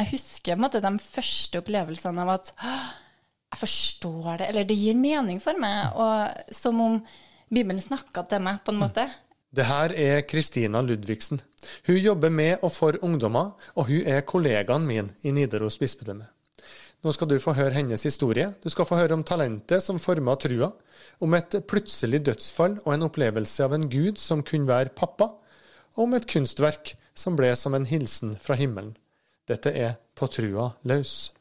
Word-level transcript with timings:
Jeg 0.00 0.14
husker 0.14 0.60
måte 0.60 0.80
de 0.80 0.90
første 1.02 1.60
opplevelsene 1.60 2.22
av 2.24 2.30
at 2.38 2.52
jeg 2.60 3.58
forstår 3.60 4.38
det, 4.40 4.46
eller 4.48 4.68
det 4.68 4.78
gir 4.78 4.96
mening 4.96 5.40
for 5.42 5.58
meg, 5.60 5.92
og 5.98 6.54
som 6.54 6.78
om 6.80 7.00
Bibelen 7.50 7.82
snakka 7.82 8.24
til 8.30 8.40
meg, 8.46 8.62
på 8.64 8.72
en 8.72 8.80
måte. 8.80 9.04
Det 9.50 9.66
her 9.66 9.92
er 9.98 10.22
Kristina 10.30 10.80
Ludvigsen. 10.86 11.42
Hun 11.88 11.98
jobber 11.98 12.30
med 12.32 12.62
og 12.62 12.70
for 12.72 12.96
ungdommer, 13.04 13.56
og 13.74 13.90
hun 13.90 14.06
er 14.06 14.22
kollegaen 14.22 14.86
min 14.86 15.10
i 15.26 15.34
Nidaros 15.34 15.80
bispedømme. 15.82 16.28
Nå 17.00 17.12
skal 17.16 17.28
du 17.28 17.36
få 17.42 17.56
høre 17.56 17.74
hennes 17.74 18.04
historie. 18.06 18.46
Du 18.62 18.70
skal 18.70 18.86
få 18.86 19.00
høre 19.00 19.16
om 19.16 19.24
talentet 19.26 19.82
som 19.82 19.98
forma 20.00 20.36
trua, 20.40 20.70
om 21.20 21.36
et 21.36 21.58
plutselig 21.68 22.22
dødsfall 22.28 22.78
og 22.84 22.94
en 22.94 23.08
opplevelse 23.08 23.66
av 23.66 23.74
en 23.76 23.88
gud 23.90 24.20
som 24.20 24.44
kunne 24.46 24.70
være 24.70 24.94
pappa, 24.96 25.32
og 25.96 26.06
om 26.06 26.16
et 26.16 26.28
kunstverk 26.30 26.94
som 27.18 27.36
ble 27.36 27.50
som 27.58 27.74
en 27.76 27.88
hilsen 27.90 28.38
fra 28.40 28.56
himmelen. 28.56 28.94
Dette 29.50 29.72
er 29.74 29.96
På 30.14 30.28
trua 30.30 30.68
løs. 30.86 31.32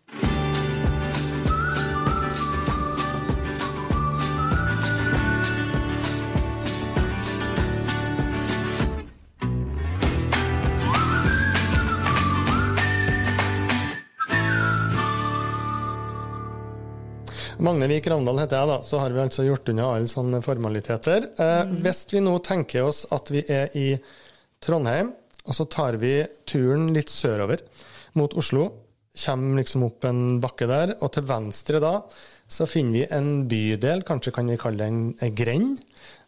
Magnevik 17.59 18.07
Ravndal 18.07 18.39
heter 18.39 18.55
jeg, 18.55 18.67
da. 18.71 18.77
Så 18.81 18.97
har 19.03 19.13
vi 19.13 19.21
altså 19.21 19.43
gjort 19.45 19.69
unna 19.69 19.91
alle 19.93 20.09
sånne 20.09 20.41
formaliteter. 20.41 21.29
Eh, 21.35 21.55
mm. 21.67 21.77
Hvis 21.83 22.05
vi 22.09 22.23
nå 22.25 22.37
tenker 22.41 22.87
oss 22.87 23.03
at 23.13 23.29
vi 23.29 23.43
er 23.45 23.75
i 23.77 23.89
Trondheim, 24.63 25.11
og 25.45 25.55
så 25.57 25.65
tar 25.65 25.99
vi 26.01 26.23
turen 26.49 26.89
litt 26.95 27.11
sørover 27.11 27.61
mot 28.17 28.33
Oslo, 28.39 28.69
kommer 29.19 29.59
liksom 29.59 29.83
opp 29.89 30.05
en 30.07 30.39
bakke 30.41 30.67
der, 30.69 30.95
og 31.03 31.11
til 31.13 31.25
venstre 31.27 31.81
da 31.83 31.95
så 32.49 32.65
finner 32.65 32.95
vi 32.95 33.05
en 33.13 33.29
bydel, 33.49 34.01
kanskje 34.07 34.33
kan 34.33 34.49
vi 34.49 34.57
kalle 34.57 34.81
det 34.81 34.89
en, 34.89 35.01
en 35.21 35.35
grend. 35.37 35.81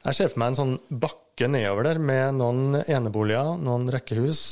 Jeg 0.05 0.17
ser 0.17 0.29
for 0.29 0.41
meg 0.41 0.51
en 0.51 0.59
sånn 0.59 0.75
bakke 1.01 1.47
nedover 1.49 1.87
der 1.87 2.01
med 2.01 2.37
noen 2.37 2.77
eneboliger, 2.83 3.55
noen 3.57 3.87
rekkehus, 3.89 4.43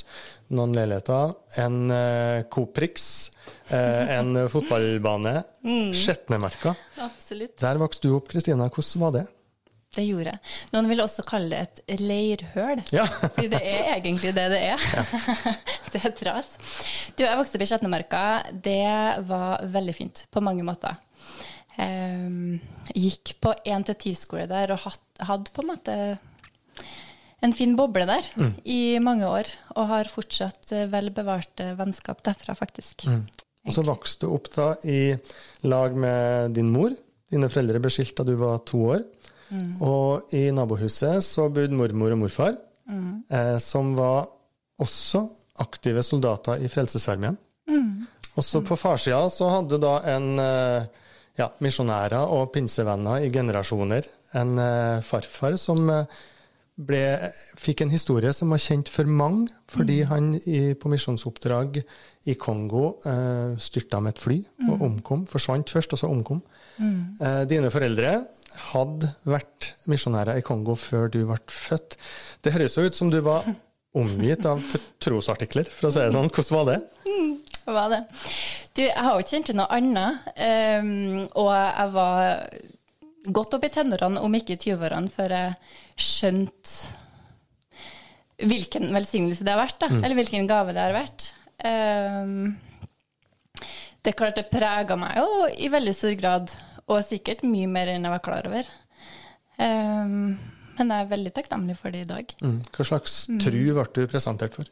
noen 0.58 0.74
leiligheter, 0.74 1.36
en 1.62 1.94
eh, 1.94 2.48
Coprix, 2.50 3.06
eh, 3.70 4.16
en 4.18 4.48
fotballbane. 4.50 5.36
Mm. 5.62 5.92
Skjetnemerka. 5.94 6.74
Absolutt. 7.06 7.60
Der 7.62 7.82
vokste 7.82 8.10
du 8.10 8.18
opp, 8.18 8.32
Kristina. 8.34 8.72
Hvordan 8.74 9.06
var 9.06 9.20
det? 9.20 9.28
Det 9.96 10.06
gjorde 10.06 10.36
jeg. 10.36 10.40
Noen 10.76 10.88
vil 10.92 11.02
også 11.02 11.24
kalle 11.26 11.50
det 11.50 11.84
et 11.90 12.02
leirhøl. 12.04 12.84
Ja. 12.94 13.08
Det 13.40 13.58
er 13.58 13.96
egentlig 13.96 14.36
det 14.38 14.46
det 14.54 14.60
er. 14.76 14.84
Ja. 14.94 15.06
det 15.94 16.04
er 16.06 16.14
tras. 16.18 16.52
Du, 17.18 17.24
jeg 17.26 17.40
vokste 17.40 17.58
opp 17.58 17.66
i 17.66 17.70
Skjetnemarka. 17.72 18.24
Det 18.54 18.84
var 19.30 19.66
veldig 19.74 19.96
fint 19.98 20.26
på 20.30 20.44
mange 20.46 20.66
måter. 20.68 21.00
Um, 21.80 22.60
gikk 22.94 23.38
på 23.42 23.54
1-10-skole 23.64 24.46
der 24.52 24.76
og 24.76 24.84
hadde 25.26 25.54
på 25.56 25.64
en 25.64 25.72
måte 25.72 25.96
en 27.46 27.54
fin 27.56 27.76
boble 27.78 28.04
der 28.08 28.26
mm. 28.36 28.50
i 28.68 28.82
mange 29.04 29.28
år, 29.28 29.48
og 29.78 29.88
har 29.94 30.10
fortsatt 30.12 30.74
eh, 30.76 30.90
vel 30.92 31.08
bevarte 31.16 31.72
vennskap 31.80 32.20
derfra, 32.26 32.56
faktisk. 32.58 33.06
Mm. 33.08 33.22
Og 33.70 33.76
så 33.76 33.84
vokste 33.88 34.28
du 34.28 34.34
opp 34.36 34.50
da 34.56 34.74
i 34.84 35.14
lag 35.68 35.96
med 35.96 36.58
din 36.58 36.72
mor. 36.74 36.92
Dine 37.32 37.50
foreldre 37.52 37.80
ble 37.84 37.92
skilt 37.94 38.18
da 38.18 38.26
du 38.28 38.34
var 38.40 38.60
to 38.68 38.82
år. 38.96 39.06
Og 39.86 40.34
i 40.36 40.48
nabohuset 40.56 41.24
så 41.26 41.48
bodde 41.54 41.78
mormor 41.78 42.16
og 42.16 42.24
morfar, 42.24 42.56
mm. 42.90 43.12
eh, 43.34 43.58
som 43.64 43.96
var 43.98 44.30
også 44.80 45.26
aktive 45.60 46.04
soldater 46.06 46.62
i 46.64 46.70
Frelsesarmeen. 46.72 47.38
Mm. 47.70 48.08
Også 48.40 48.62
på 48.66 48.78
farssida 48.80 49.26
så 49.34 49.50
hadde 49.52 49.82
da 49.82 49.98
en 50.14 50.30
eh, 50.40 50.88
ja, 51.40 51.50
misjonærer 51.64 52.32
og 52.32 52.52
pinsevenner 52.56 53.26
i 53.26 53.32
generasjoner 53.34 54.08
en 54.38 54.58
eh, 54.62 55.02
farfar 55.06 55.58
som 55.60 55.90
eh, 55.92 56.20
ble, 56.80 57.02
fikk 57.60 57.84
en 57.84 57.94
historie 57.94 58.32
som 58.36 58.54
var 58.54 58.62
kjent 58.64 58.92
for 58.92 59.10
mange, 59.10 59.50
fordi 59.70 60.02
han 60.08 60.32
i, 60.40 60.76
på 60.80 60.92
misjonsoppdrag 60.92 61.82
i 62.30 62.36
Kongo 62.40 62.94
eh, 63.08 63.58
styrta 63.60 64.02
med 64.04 64.16
et 64.16 64.24
fly 64.24 64.40
og 64.70 64.86
omkom. 64.88 65.26
Forsvant 65.30 65.76
først, 65.76 65.96
og 65.96 66.04
så 66.04 66.12
omkom. 66.12 66.42
Mm. 66.80 67.00
Eh, 67.20 67.42
dine 67.52 67.72
foreldre 67.74 68.14
hadde 68.72 69.12
vært 69.30 69.74
misjonærer 69.90 70.40
i 70.40 70.46
Kongo 70.46 70.76
før 70.80 71.12
du 71.12 71.22
ble 71.28 71.40
født. 71.54 71.98
Det 72.44 72.54
høres 72.56 72.78
jo 72.78 72.86
ut 72.88 72.98
som 72.98 73.12
du 73.12 73.20
var 73.26 73.48
omgitt 74.00 74.46
av 74.46 74.62
trosartikler, 75.02 75.70
for 75.74 75.90
å 75.90 75.94
si 75.94 76.02
det 76.04 76.14
sånn. 76.14 76.30
Hvordan 76.30 76.58
var 76.58 76.66
det? 76.70 76.80
Mm, 77.10 77.32
var 77.74 77.88
det? 77.94 78.02
Du, 78.78 78.84
jeg 78.86 79.06
har 79.06 79.12
jo 79.14 79.24
ikke 79.24 79.36
kjent 79.36 79.50
til 79.50 79.58
noe 79.60 79.72
annet. 79.76 80.30
Um, 80.38 81.26
og 81.42 81.50
jeg 81.56 81.90
var 81.96 82.18
godt 83.40 83.58
opp 83.58 83.66
i 83.66 83.74
tenårene, 83.74 84.22
om 84.24 84.38
ikke 84.38 84.56
i 84.56 84.62
20-årene, 84.62 85.12
før 85.14 85.36
jeg 85.36 85.58
skjønte 86.00 86.98
hvilken 88.40 88.88
velsignelse 88.96 89.44
det 89.44 89.52
har 89.52 89.60
vært, 89.60 89.80
da. 89.82 89.90
Mm. 89.92 90.02
Eller 90.04 90.20
hvilken 90.22 90.50
gave 90.50 90.76
det 90.76 90.84
har 90.86 90.96
vært. 90.96 91.32
Um, 91.60 92.56
det 94.00 94.14
er 94.14 94.20
klart 94.22 94.38
det 94.40 94.48
prega 94.48 94.96
meg 94.96 95.18
jo 95.20 95.48
i 95.60 95.68
veldig 95.72 95.94
stor 95.96 96.16
grad, 96.20 96.54
og 96.90 97.04
sikkert 97.06 97.46
mye 97.46 97.70
mer 97.70 97.92
enn 97.94 98.08
jeg 98.08 98.16
var 98.16 98.24
klar 98.26 98.50
over. 98.50 98.70
Um, 99.60 100.40
men 100.80 100.94
jeg 100.94 101.06
er 101.06 101.14
veldig 101.14 101.34
takknemlig 101.36 101.78
for 101.78 101.94
det 101.94 102.06
i 102.06 102.10
dag. 102.10 102.36
Mm. 102.42 102.60
Hva 102.76 102.88
slags 102.88 103.22
mm. 103.30 103.40
tru 103.44 103.60
ble 103.60 103.88
du 103.96 104.04
presentert 104.10 104.58
for? 104.58 104.72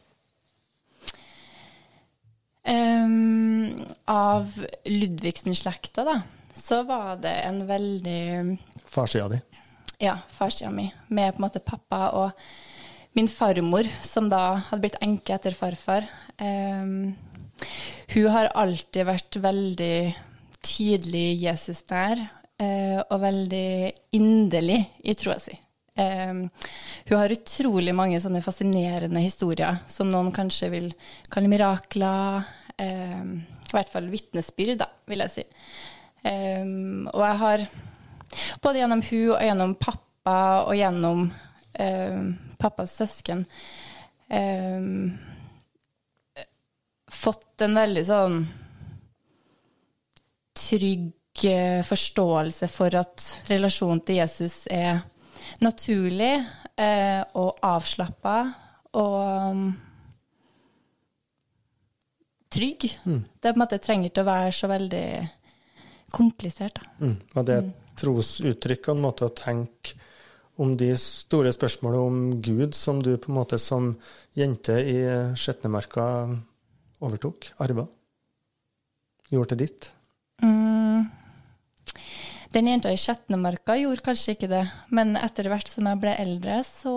Um, 2.67 3.85
av 4.11 4.51
Ludvigsen-slekta, 4.87 6.03
da 6.07 6.17
så 6.57 6.83
var 6.83 7.17
det 7.21 7.33
en 7.45 7.67
veldig 7.67 8.57
Farssida 8.85 9.27
di? 9.29 9.39
Ja, 9.97 10.17
farssida 10.27 10.71
mi. 10.71 10.93
Med 11.07 11.33
på 11.33 11.41
en 11.41 11.45
måte 11.47 11.59
pappa 11.59 12.09
og 12.17 12.31
min 13.17 13.27
farmor, 13.27 13.87
som 14.01 14.29
da 14.29 14.59
hadde 14.69 14.81
blitt 14.83 14.99
enke 15.01 15.33
etter 15.33 15.55
farfar. 15.57 16.05
Um, 16.37 17.15
hun 18.13 18.27
har 18.29 18.51
alltid 18.53 19.07
vært 19.09 19.39
veldig 19.41 19.95
tydelig 20.67 21.37
Jesus 21.41 21.81
der, 21.87 22.19
uh, 22.61 22.99
og 23.07 23.21
veldig 23.23 23.69
inderlig 24.17 24.81
i 25.07 25.15
troa 25.17 25.37
si. 25.41 25.55
Um, 25.97 26.43
hun 27.09 27.17
har 27.17 27.33
utrolig 27.33 27.93
mange 27.97 28.19
sånne 28.21 28.43
fascinerende 28.45 29.23
historier 29.23 29.79
som 29.89 30.11
noen 30.11 30.29
kanskje 30.35 30.69
vil 30.73 30.91
kalle 31.33 31.49
mirakler. 31.49 32.45
Um, 32.77 33.39
I 33.41 33.73
hvert 33.73 33.89
fall 33.89 34.11
vitnesbyrd, 34.11 34.77
da, 34.83 34.91
vil 35.09 35.23
jeg 35.25 35.33
si. 35.33 35.47
Um, 36.27 37.07
og 37.13 37.23
jeg 37.23 37.41
har 37.41 37.65
både 38.61 38.83
gjennom 38.83 39.01
hun 39.07 39.25
og 39.31 39.41
gjennom 39.47 39.75
pappa 39.79 40.37
og 40.67 40.75
gjennom 40.75 41.27
pappas 42.57 42.95
søsken 42.97 43.43
fått 47.07 47.61
en 47.61 47.77
veldig 47.77 48.03
sånn 48.07 48.39
trygg 50.67 51.45
eh, 51.47 51.81
forståelse 51.87 52.69
for 52.71 52.95
at 52.99 53.25
relasjonen 53.51 54.03
til 54.05 54.21
Jesus 54.21 54.65
er 54.71 54.99
naturlig 55.63 56.33
eh, 56.75 57.21
og 57.39 57.59
avslappa 57.65 58.37
og 58.99 59.61
trygg. 62.51 62.87
Mm. 63.05 63.23
Det 63.39 63.51
på 63.51 63.55
en 63.55 63.63
måte 63.63 63.81
trenger 63.83 64.11
ikke 64.11 64.25
å 64.25 64.31
være 64.31 64.55
så 64.55 64.69
veldig 64.71 65.07
komplisert. 66.13 66.81
Mm. 66.99 67.17
Og 67.35 67.47
det 67.47 67.61
et 67.61 67.73
trosuttrykk 67.97 68.91
og 68.91 68.95
en 68.95 69.07
måte 69.07 69.27
å 69.27 69.35
tenke 69.35 69.97
om 70.61 70.73
de 70.77 70.89
store 70.97 71.51
spørsmålene 71.53 72.05
om 72.09 72.41
Gud 72.41 72.73
som 72.77 73.01
du 73.03 73.11
på 73.17 73.29
en 73.29 73.37
måte 73.37 73.59
som 73.61 73.91
jente 74.37 74.73
i 74.81 74.97
Skjetnemarka 75.37 76.07
overtok, 77.05 77.51
arva? 77.61 77.85
Gjorde 79.29 79.53
til 79.53 79.61
ditt? 79.65 79.91
Mm. 80.43 81.07
Den 82.53 82.67
jenta 82.71 82.91
i 82.93 82.97
Skjetnemarka 82.99 83.75
gjorde 83.77 84.05
kanskje 84.05 84.35
ikke 84.37 84.49
det, 84.51 84.65
men 84.93 85.17
etter 85.19 85.49
hvert 85.51 85.69
som 85.69 85.87
jeg 85.89 85.99
ble 86.01 86.13
eldre, 86.17 86.61
så 86.65 86.93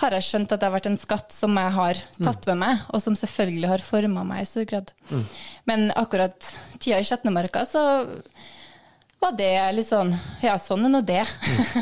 har 0.00 0.16
jeg 0.16 0.26
skjønt 0.26 0.54
at 0.54 0.60
det 0.62 0.66
har 0.68 0.74
vært 0.74 0.88
en 0.88 1.00
skatt 1.00 1.34
som 1.34 1.58
jeg 1.60 1.72
har 1.76 2.00
tatt 2.24 2.46
med 2.48 2.60
meg, 2.62 2.86
og 2.88 3.02
som 3.04 3.16
selvfølgelig 3.18 3.68
har 3.74 3.84
forma 3.84 4.24
meg 4.26 4.42
i 4.44 4.48
stor 4.48 4.64
grad. 4.68 4.92
Mm. 5.10 5.24
Men 5.68 5.86
akkurat 6.00 6.50
tida 6.78 7.00
i 7.00 7.06
Skjetnemarka, 7.06 7.66
så 7.68 7.82
var 9.20 9.34
det 9.36 9.52
litt 9.76 9.84
sånn 9.84 10.14
Ja, 10.40 10.54
sånn 10.56 10.86
er 10.88 10.94
nå 10.96 11.02
det. 11.04 11.24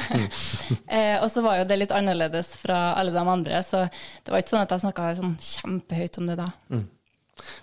Mm. 0.08 0.76
eh, 0.88 1.16
og 1.22 1.28
så 1.32 1.42
var 1.44 1.58
jo 1.58 1.64
det 1.68 1.76
litt 1.78 1.92
annerledes 1.94 2.48
fra 2.60 2.94
alle 2.98 3.12
de 3.12 3.20
andre, 3.22 3.60
så 3.64 3.84
det 3.88 4.32
var 4.32 4.42
ikke 4.42 4.52
sånn 4.54 4.64
at 4.64 4.72
jeg 4.74 4.82
snakka 4.82 5.08
sånn 5.16 5.34
kjempehøyt 5.40 6.18
om 6.20 6.28
det 6.28 6.36
da. 6.40 6.46
Mm. 6.72 6.82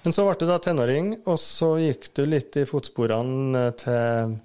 Men 0.04 0.14
så 0.16 0.26
ble 0.26 0.36
du 0.40 0.50
da 0.50 0.58
tenåring, 0.62 1.14
og 1.26 1.38
så 1.42 1.76
gikk 1.82 2.12
du 2.18 2.26
litt 2.30 2.58
i 2.60 2.66
fotsporene 2.70 3.70
til 3.80 4.36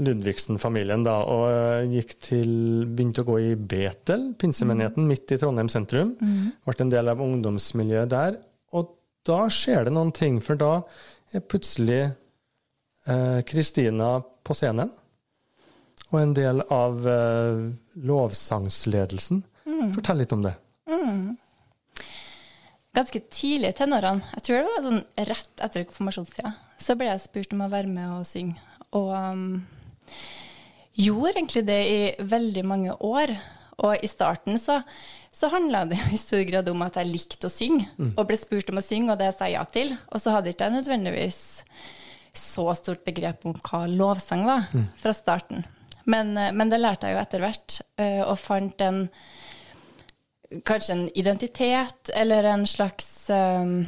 Ludvigsen-familien 0.00 1.04
da, 1.04 1.18
og 1.28 1.44
eh, 1.52 2.14
til, 2.24 2.52
begynte 2.88 3.24
å 3.24 3.28
gå 3.28 3.38
i 3.44 3.52
Betel, 3.56 4.30
pinsemenigheten, 4.40 5.04
mm. 5.04 5.10
midt 5.10 5.34
i 5.34 5.38
Trondheim 5.40 5.68
sentrum. 5.72 6.14
Mm. 6.16 6.48
Ble 6.64 6.76
en 6.86 6.92
del 6.94 7.12
av 7.12 7.20
ungdomsmiljøet 7.24 8.12
der. 8.12 8.40
og 8.72 8.96
da 9.22 9.44
skjer 9.52 9.84
det 9.86 9.92
noen 9.94 10.10
ting, 10.10 10.40
for 10.42 10.58
da 10.58 10.80
er 11.30 11.44
plutselig 11.46 12.00
Kristina 13.46 14.16
på 14.42 14.54
scenen. 14.54 14.90
Og 16.10 16.16
en 16.18 16.34
del 16.34 16.62
av 16.74 16.98
lovsangsledelsen. 18.10 19.44
Mm. 19.62 19.92
Fortell 19.94 20.22
litt 20.22 20.34
om 20.34 20.42
det. 20.46 20.56
Mm 20.90 21.38
ganske 22.96 23.22
tidlig 23.32 23.72
i 23.72 23.76
tenårene, 23.76 24.24
jeg 24.36 24.44
tror 24.46 24.58
det 24.58 24.68
var 24.68 24.84
sånn 24.86 25.02
rett 25.30 25.64
etter 25.64 25.86
konfirmasjonstida, 25.88 26.52
så 26.82 26.96
ble 26.98 27.08
jeg 27.08 27.24
spurt 27.24 27.54
om 27.56 27.64
å 27.64 27.70
være 27.72 27.90
med 27.90 28.18
og 28.18 28.28
synge. 28.28 28.60
Og 28.98 29.08
um, 29.16 29.62
gjorde 30.98 31.34
egentlig 31.38 31.64
det 31.68 31.80
i 31.88 32.00
veldig 32.28 32.64
mange 32.68 32.96
år. 33.00 33.32
Og 33.82 34.04
i 34.04 34.08
starten 34.10 34.58
så, 34.60 34.82
så 35.32 35.48
handla 35.50 35.86
det 35.88 35.98
i 36.12 36.20
stor 36.20 36.42
grad 36.46 36.68
om 36.70 36.84
at 36.84 36.98
jeg 37.00 37.08
likte 37.08 37.48
å 37.48 37.52
synge, 37.52 37.88
mm. 37.96 38.14
og 38.14 38.26
ble 38.28 38.38
spurt 38.38 38.70
om 38.70 38.78
å 38.78 38.84
synge, 38.84 39.14
og 39.14 39.22
det 39.22 39.32
sa 39.34 39.48
jeg 39.48 39.56
ja 39.56 39.64
til. 39.72 39.94
Og 40.12 40.22
så 40.22 40.34
hadde 40.34 40.52
ikke 40.52 40.68
jeg 40.68 40.76
nødvendigvis 40.76 41.40
så 42.36 42.66
stort 42.76 43.02
begrep 43.04 43.46
om 43.48 43.56
hva 43.56 43.86
lovsang 43.90 44.44
var, 44.48 44.68
mm. 44.72 44.90
fra 45.00 45.14
starten. 45.16 45.64
Men, 46.04 46.36
eh, 46.36 46.52
men, 46.52 46.70
det 46.72 46.80
lærte 46.80 47.08
jeg 47.08 47.16
jo 47.16 47.22
etter 47.22 47.44
hvert, 47.44 47.80
eh, 48.00 48.20
og 48.24 48.36
fant 48.40 48.84
en 48.84 49.06
kanskje 50.64 50.94
en 50.94 51.04
identitet 51.18 52.10
eller 52.14 52.44
en 52.44 52.66
slags 52.66 53.30
um, 53.30 53.86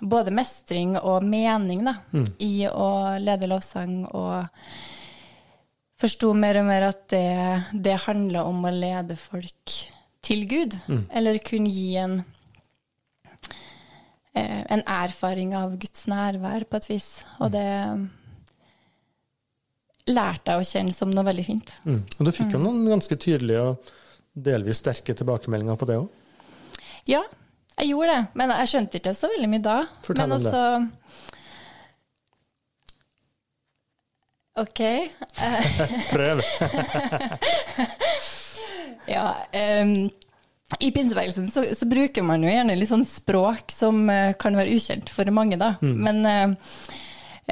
både 0.00 0.34
mestring 0.34 0.96
og 0.98 1.24
mening 1.24 1.84
da, 1.86 1.96
mm. 2.12 2.26
i 2.42 2.66
å 2.68 2.90
lede 3.22 3.48
lovsang, 3.50 4.04
og 4.12 4.46
forsto 6.00 6.32
mer 6.36 6.60
og 6.60 6.68
mer 6.68 6.88
at 6.90 7.06
det, 7.12 7.28
det 7.72 7.96
handler 8.04 8.48
om 8.48 8.66
å 8.66 8.74
lede 8.74 9.16
folk 9.20 9.76
til 10.26 10.44
Gud, 10.50 10.76
mm. 10.86 11.06
eller 11.16 11.40
kunne 11.44 11.72
gi 11.72 11.94
en 12.02 12.18
eh, 14.34 14.62
en 14.74 14.82
erfaring 14.82 15.54
av 15.56 15.78
Guds 15.80 16.06
nærvær 16.10 16.66
på 16.68 16.80
et 16.80 16.88
vis. 16.90 17.10
Og 17.40 17.54
det 17.54 17.66
lærte 20.10 20.52
jeg 20.52 20.62
å 20.62 20.66
kjenne 20.66 20.94
som 20.94 21.12
noe 21.12 21.26
veldig 21.26 21.46
fint. 21.46 21.72
Mm. 21.86 22.02
Og 22.18 22.26
du 22.26 22.32
fikk 22.34 22.52
jo 22.54 22.60
mm. 22.60 22.66
noen 22.66 22.90
ganske 22.96 23.18
tydelige 23.22 23.62
og 23.70 23.94
delvis 24.36 24.82
sterke 24.82 25.16
tilbakemeldinger 25.16 25.78
på 25.80 25.88
det 25.88 25.98
òg? 26.02 26.08
Ja, 27.08 27.22
jeg 27.76 27.92
gjorde 27.92 28.12
det. 28.12 28.22
Men 28.38 28.52
jeg 28.56 28.70
skjønte 28.72 29.00
ikke 29.00 29.14
så 29.16 29.30
veldig 29.32 29.50
mye 29.52 29.64
da. 29.64 29.78
Fortell 30.04 30.26
men 30.26 30.36
om 30.36 30.40
også, 30.40 30.52
det. 30.52 31.06
OK. 34.56 34.80
Prøv. 36.14 36.40
ja. 39.14 39.26
Um, 39.52 40.08
I 40.80 40.90
pinsebevegelsen 40.90 41.50
så, 41.52 41.66
så, 41.76 41.88
bruker 41.88 42.24
man 42.24 42.44
jo 42.44 42.50
gjerne 42.50 42.78
litt 42.78 42.90
sånn 42.90 43.04
språk 43.06 43.74
som 43.74 44.06
uh, 44.08 44.32
kan 44.40 44.56
være 44.56 44.72
ukjent 44.76 45.12
for 45.12 45.28
mange, 45.36 45.60
da. 45.60 45.74
Mm. 45.84 45.98
Men 46.08 46.24
uh, 46.24 46.96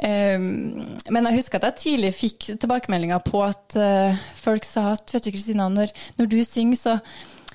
men 0.03 1.29
jeg 1.29 1.39
husker 1.39 1.61
at 1.61 1.69
jeg 1.69 1.81
tidlig 1.83 2.11
fikk 2.15 2.49
tilbakemeldinger 2.59 3.21
på 3.23 3.39
at 3.45 3.77
uh, 3.79 4.25
folk 4.39 4.67
sa 4.67 4.89
at 4.95 5.15
vet 5.15 5.27
du 5.27 5.31
Kristina, 5.31 5.69
når, 5.71 5.93
når, 6.19 6.31
du 6.31 6.39
synger, 6.43 6.79
så, 6.79 6.95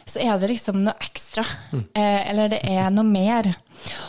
så, 0.06 0.22
er 0.24 0.40
det 0.40 0.52
liksom 0.54 0.80
noe 0.86 0.96
ekstra. 1.04 1.44
Mm. 1.74 1.84
Uh, 1.92 2.20
eller 2.32 2.54
det 2.54 2.62
er 2.64 2.88
noe 2.94 3.06
mer. 3.06 3.52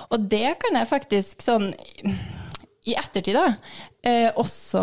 Og 0.09 0.29
det 0.31 0.55
kan 0.63 0.79
jeg 0.79 0.91
faktisk 0.91 1.43
sånn 1.43 1.73
i 2.81 2.95
ettertid 2.97 3.35
da, 3.37 3.43
uh, 4.07 4.29
også 4.41 4.81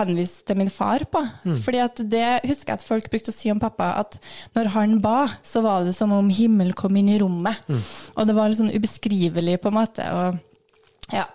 henvise 0.00 0.42
til 0.48 0.58
min 0.58 0.72
far 0.72 1.04
på. 1.12 1.22
Mm. 1.44 1.60
Fordi 1.62 1.84
at 1.84 2.02
det 2.10 2.26
husker 2.48 2.72
jeg 2.72 2.80
at 2.80 2.88
folk 2.88 3.12
brukte 3.12 3.34
å 3.34 3.36
si 3.36 3.52
om 3.52 3.60
pappa, 3.62 3.92
at 4.00 4.18
når 4.56 4.72
han 4.74 4.98
ba, 5.04 5.20
så 5.46 5.62
var 5.66 5.84
det 5.86 5.94
som 5.96 6.16
om 6.16 6.32
himmelen 6.32 6.74
kom 6.76 6.96
inn 6.98 7.12
i 7.12 7.20
rommet. 7.20 7.60
Mm. 7.68 7.84
Og 8.16 8.28
det 8.28 8.38
var 8.40 8.48
litt 8.48 8.62
sånn 8.64 8.74
ubeskrivelig, 8.74 9.60
på 9.62 9.70
en 9.70 9.82
måte. 9.82 10.08
og 10.08 10.44
ja, 11.14 11.28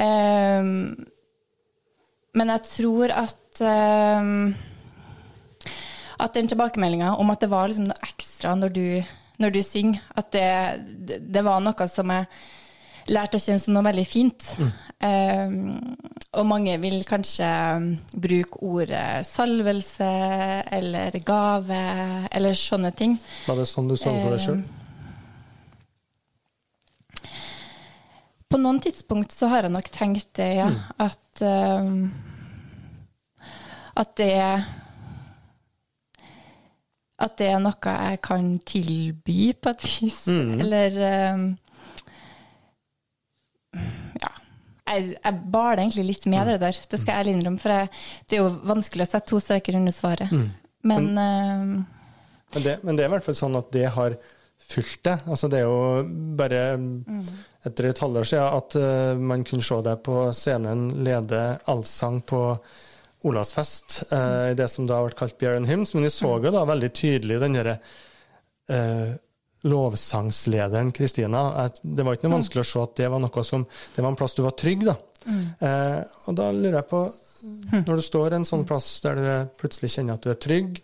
Um, 0.00 0.94
men 2.38 2.52
jeg 2.54 2.62
tror 2.70 3.12
at 3.12 3.60
um, 3.60 4.54
At 6.20 6.36
den 6.36 6.48
tilbakemeldinga 6.48 7.16
om 7.18 7.32
at 7.32 7.42
det 7.42 7.50
var 7.50 7.68
liksom 7.68 7.90
noe 7.90 8.06
ekstra 8.06 8.54
når 8.56 8.72
du, 8.76 8.86
når 9.42 9.52
du 9.54 9.60
synger, 9.64 10.00
at 10.16 10.32
det, 10.32 11.20
det, 11.20 11.44
var 11.44 11.60
noe 11.64 11.86
som 11.88 12.12
jeg 12.12 12.28
lærte 13.10 13.38
å 13.38 13.42
kjenne 13.42 13.62
som 13.62 13.74
noe 13.74 13.86
veldig 13.86 14.04
fint. 14.06 14.44
Mm. 14.60 14.72
Um, 15.00 16.10
og 16.36 16.44
mange 16.46 16.76
vil 16.82 17.00
kanskje 17.08 17.48
bruke 18.12 18.60
ordet 18.68 19.24
salvelse 19.26 20.10
eller 20.76 21.16
gave 21.24 21.80
eller 22.30 22.54
sånne 22.54 22.92
ting. 22.94 23.16
Var 23.48 23.58
det 23.58 23.66
sånn 23.72 23.88
du 23.88 23.96
så 23.96 24.12
det 24.12 24.26
på 24.26 24.34
deg 24.36 24.44
sjøl? 24.44 24.60
På 28.50 28.58
noen 28.58 28.80
tidspunkt 28.82 29.30
så 29.30 29.46
har 29.52 29.66
jeg 29.66 29.74
nok 29.76 29.88
tenkt 29.94 30.32
det, 30.38 30.48
ja. 30.58 30.68
Mm. 30.72 30.78
At 31.06 31.42
um, 31.46 31.98
At 34.00 34.16
det 34.18 34.34
At 37.20 37.36
det 37.38 37.50
er 37.52 37.60
noe 37.62 37.94
jeg 37.94 38.20
kan 38.24 38.52
tilby, 38.66 39.52
på 39.54 39.74
et 39.74 39.84
vis. 39.84 40.22
Mm. 40.26 40.54
Eller 40.64 40.98
um, 41.34 41.46
Ja. 44.18 44.32
Jeg, 44.90 45.14
jeg 45.14 45.40
baler 45.52 45.84
egentlig 45.84 46.06
litt 46.08 46.26
med 46.26 46.50
det 46.50 46.58
der, 46.64 46.74
det 46.90 46.98
skal 46.98 47.12
jeg 47.12 47.20
ærlig 47.20 47.36
innrømme. 47.36 47.62
For 47.62 47.76
jeg, 47.76 47.92
det 48.26 48.38
er 48.38 48.42
jo 48.42 48.50
vanskelig 48.66 49.06
å 49.06 49.10
sette 49.12 49.30
to 49.30 49.38
streker 49.38 49.78
under 49.78 49.94
svaret. 49.94 50.32
Mm. 50.32 50.48
Men, 50.82 51.06
men, 51.14 51.62
um, 51.62 51.86
men, 52.56 52.64
det, 52.64 52.78
men 52.82 52.98
det 52.98 53.04
er 53.04 53.12
i 53.12 53.14
hvert 53.14 53.28
fall 53.28 53.38
sånn 53.38 53.60
at 53.60 53.70
det 53.76 53.86
har 53.94 54.18
fulgt 54.70 55.04
det. 55.06 55.16
Altså 55.28 55.52
det 55.52 55.60
er 55.60 55.68
jo 55.68 56.02
bare 56.40 56.64
mm. 56.80 57.22
Et 57.68 57.98
halvår 58.00 58.24
siden 58.24 58.54
at 58.56 58.76
uh, 58.80 59.20
man 59.20 59.44
kunne 59.44 59.64
se 59.64 59.76
deg 59.84 60.00
på 60.04 60.20
scenen 60.36 60.86
lede 61.04 61.40
allsang 61.68 62.20
på 62.24 62.40
Olavsfest, 63.28 63.98
uh, 64.14 64.48
i 64.48 64.56
det 64.56 64.68
som 64.72 64.86
da 64.88 65.02
ble 65.04 65.16
kalt 65.16 65.36
Bjørn 65.40 65.68
Hymns. 65.68 65.92
Men 65.94 66.06
vi 66.08 66.12
så 66.14 66.38
jo 66.40 66.54
da 66.54 66.64
veldig 66.68 66.90
tydelig 66.96 67.40
den 67.42 67.58
derre 67.58 67.76
uh, 68.72 69.12
lovsangslederen 69.68 70.92
Kristina. 70.96 71.68
Det 71.82 72.06
var 72.06 72.16
ikke 72.16 72.30
noe 72.30 72.32
mm. 72.32 72.38
vanskelig 72.38 72.64
å 72.64 72.70
se 72.70 72.84
at 72.86 72.96
det 73.02 73.12
var 73.12 73.20
noe 73.20 73.44
som 73.44 73.66
Det 73.68 74.00
var 74.00 74.08
en 74.08 74.16
plass 74.16 74.38
du 74.38 74.44
var 74.46 74.56
trygg, 74.56 74.86
da. 74.88 74.96
Mm. 75.20 75.48
og 75.60 76.32
da 76.32 76.46
lurer 76.48 76.78
jeg 76.78 76.88
på, 76.88 76.98
mm. 77.04 77.82
når 77.84 77.98
du 77.98 78.02
står 78.06 78.34
en 78.38 78.46
sånn 78.48 78.62
plass 78.64 78.86
der 79.04 79.18
du 79.18 79.26
plutselig 79.60 79.90
kjenner 79.92 80.16
at 80.16 80.24
du 80.24 80.30
er 80.32 80.38
trygg, 80.40 80.78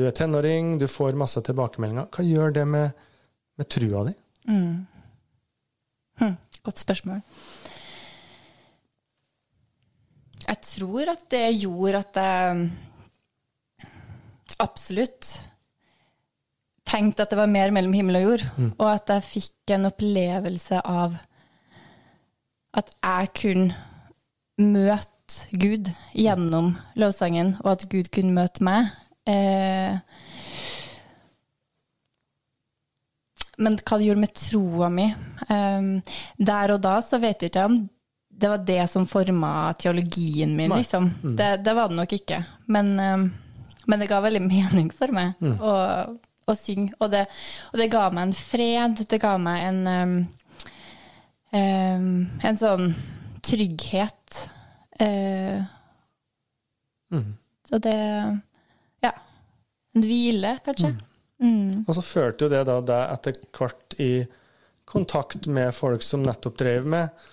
du 0.00 0.04
er 0.08 0.14
tenåring, 0.16 0.78
du 0.80 0.86
får 0.88 1.18
masse 1.20 1.42
tilbakemeldinger. 1.44 2.08
Hva 2.08 2.24
gjør 2.24 2.56
det 2.56 2.64
med, 2.72 3.04
med 3.60 3.68
trua 3.68 4.06
di? 4.08 4.14
Mm. 4.48 4.72
Hm, 6.18 6.36
godt 6.64 6.82
spørsmål. 6.82 7.22
Jeg 10.48 10.60
tror 10.64 11.12
at 11.12 11.24
det 11.30 11.44
gjorde 11.60 11.98
at 11.98 12.18
jeg 12.22 12.70
absolutt 14.58 15.32
tenkte 16.88 17.22
at 17.22 17.30
det 17.30 17.38
var 17.38 17.50
mer 17.52 17.70
mellom 17.74 17.92
himmel 17.92 18.16
og 18.16 18.22
jord, 18.22 18.46
mm. 18.56 18.70
og 18.78 18.88
at 18.94 19.12
jeg 19.12 19.28
fikk 19.28 19.74
en 19.76 19.90
opplevelse 19.90 20.80
av 20.88 21.18
at 22.78 22.94
jeg 22.96 23.28
kunne 23.42 23.74
møte 24.58 25.58
Gud 25.60 25.90
gjennom 26.16 26.72
lovsangen, 26.96 27.58
og 27.60 27.74
at 27.74 27.84
Gud 27.92 28.08
kunne 28.14 28.32
møte 28.32 28.64
meg 28.64 28.88
Eh, 29.28 29.96
men 33.58 33.78
hva 33.82 33.98
det 33.98 34.08
gjorde 34.08 34.22
med 34.22 34.34
troa 34.38 34.88
mi 34.92 35.06
eh, 35.10 36.12
Der 36.50 36.74
og 36.74 36.82
da 36.84 36.98
så 37.04 37.20
vet 37.22 37.42
jeg 37.42 37.52
ikke 37.52 37.68
om 37.70 37.80
det 38.38 38.50
var 38.52 38.60
det 38.62 38.84
som 38.86 39.02
forma 39.10 39.72
teologien 39.82 40.52
min, 40.54 40.70
liksom. 40.70 41.08
Mm. 41.24 41.32
Det, 41.36 41.46
det, 41.66 41.72
var 41.74 41.88
det 41.90 41.96
nok 41.98 42.12
ikke. 42.14 42.36
Men, 42.70 42.92
um, 42.94 43.24
men, 43.90 43.98
det 43.98 44.06
ga 44.06 44.20
veldig 44.22 44.42
mening 44.52 44.92
for 44.94 45.10
meg 45.10 45.32
mm. 45.42 45.56
å, 45.58 45.72
å, 46.46 46.54
synge. 46.54 46.94
Og 47.02 47.10
det, 47.10 47.24
og 47.72 47.82
det, 47.82 47.88
ga 47.90 48.04
meg 48.14 48.28
en 48.28 48.36
fred. 48.38 49.02
Det 49.10 49.18
ga 49.18 49.32
meg 49.42 49.64
en 49.72 49.80
um, 49.90 50.14
En 52.46 52.60
sånn 52.62 52.92
trygghet. 53.42 54.44
Uh, 55.02 55.66
mm. 57.10 57.28
Og 57.74 57.82
det 57.82 57.98
en 59.98 60.04
hvile, 60.06 60.58
kanskje. 60.64 60.92
Mm. 61.42 61.84
Og 61.86 61.94
så 61.94 62.02
førte 62.02 62.46
jo 62.46 62.52
det 62.52 62.64
da 62.66 62.80
deg 62.82 63.14
etter 63.14 63.38
hvert 63.54 63.96
i 64.02 64.12
kontakt 64.88 65.46
med 65.46 65.74
folk 65.76 66.02
som 66.02 66.24
nettopp 66.24 66.58
drev 66.58 66.86
med 66.88 67.24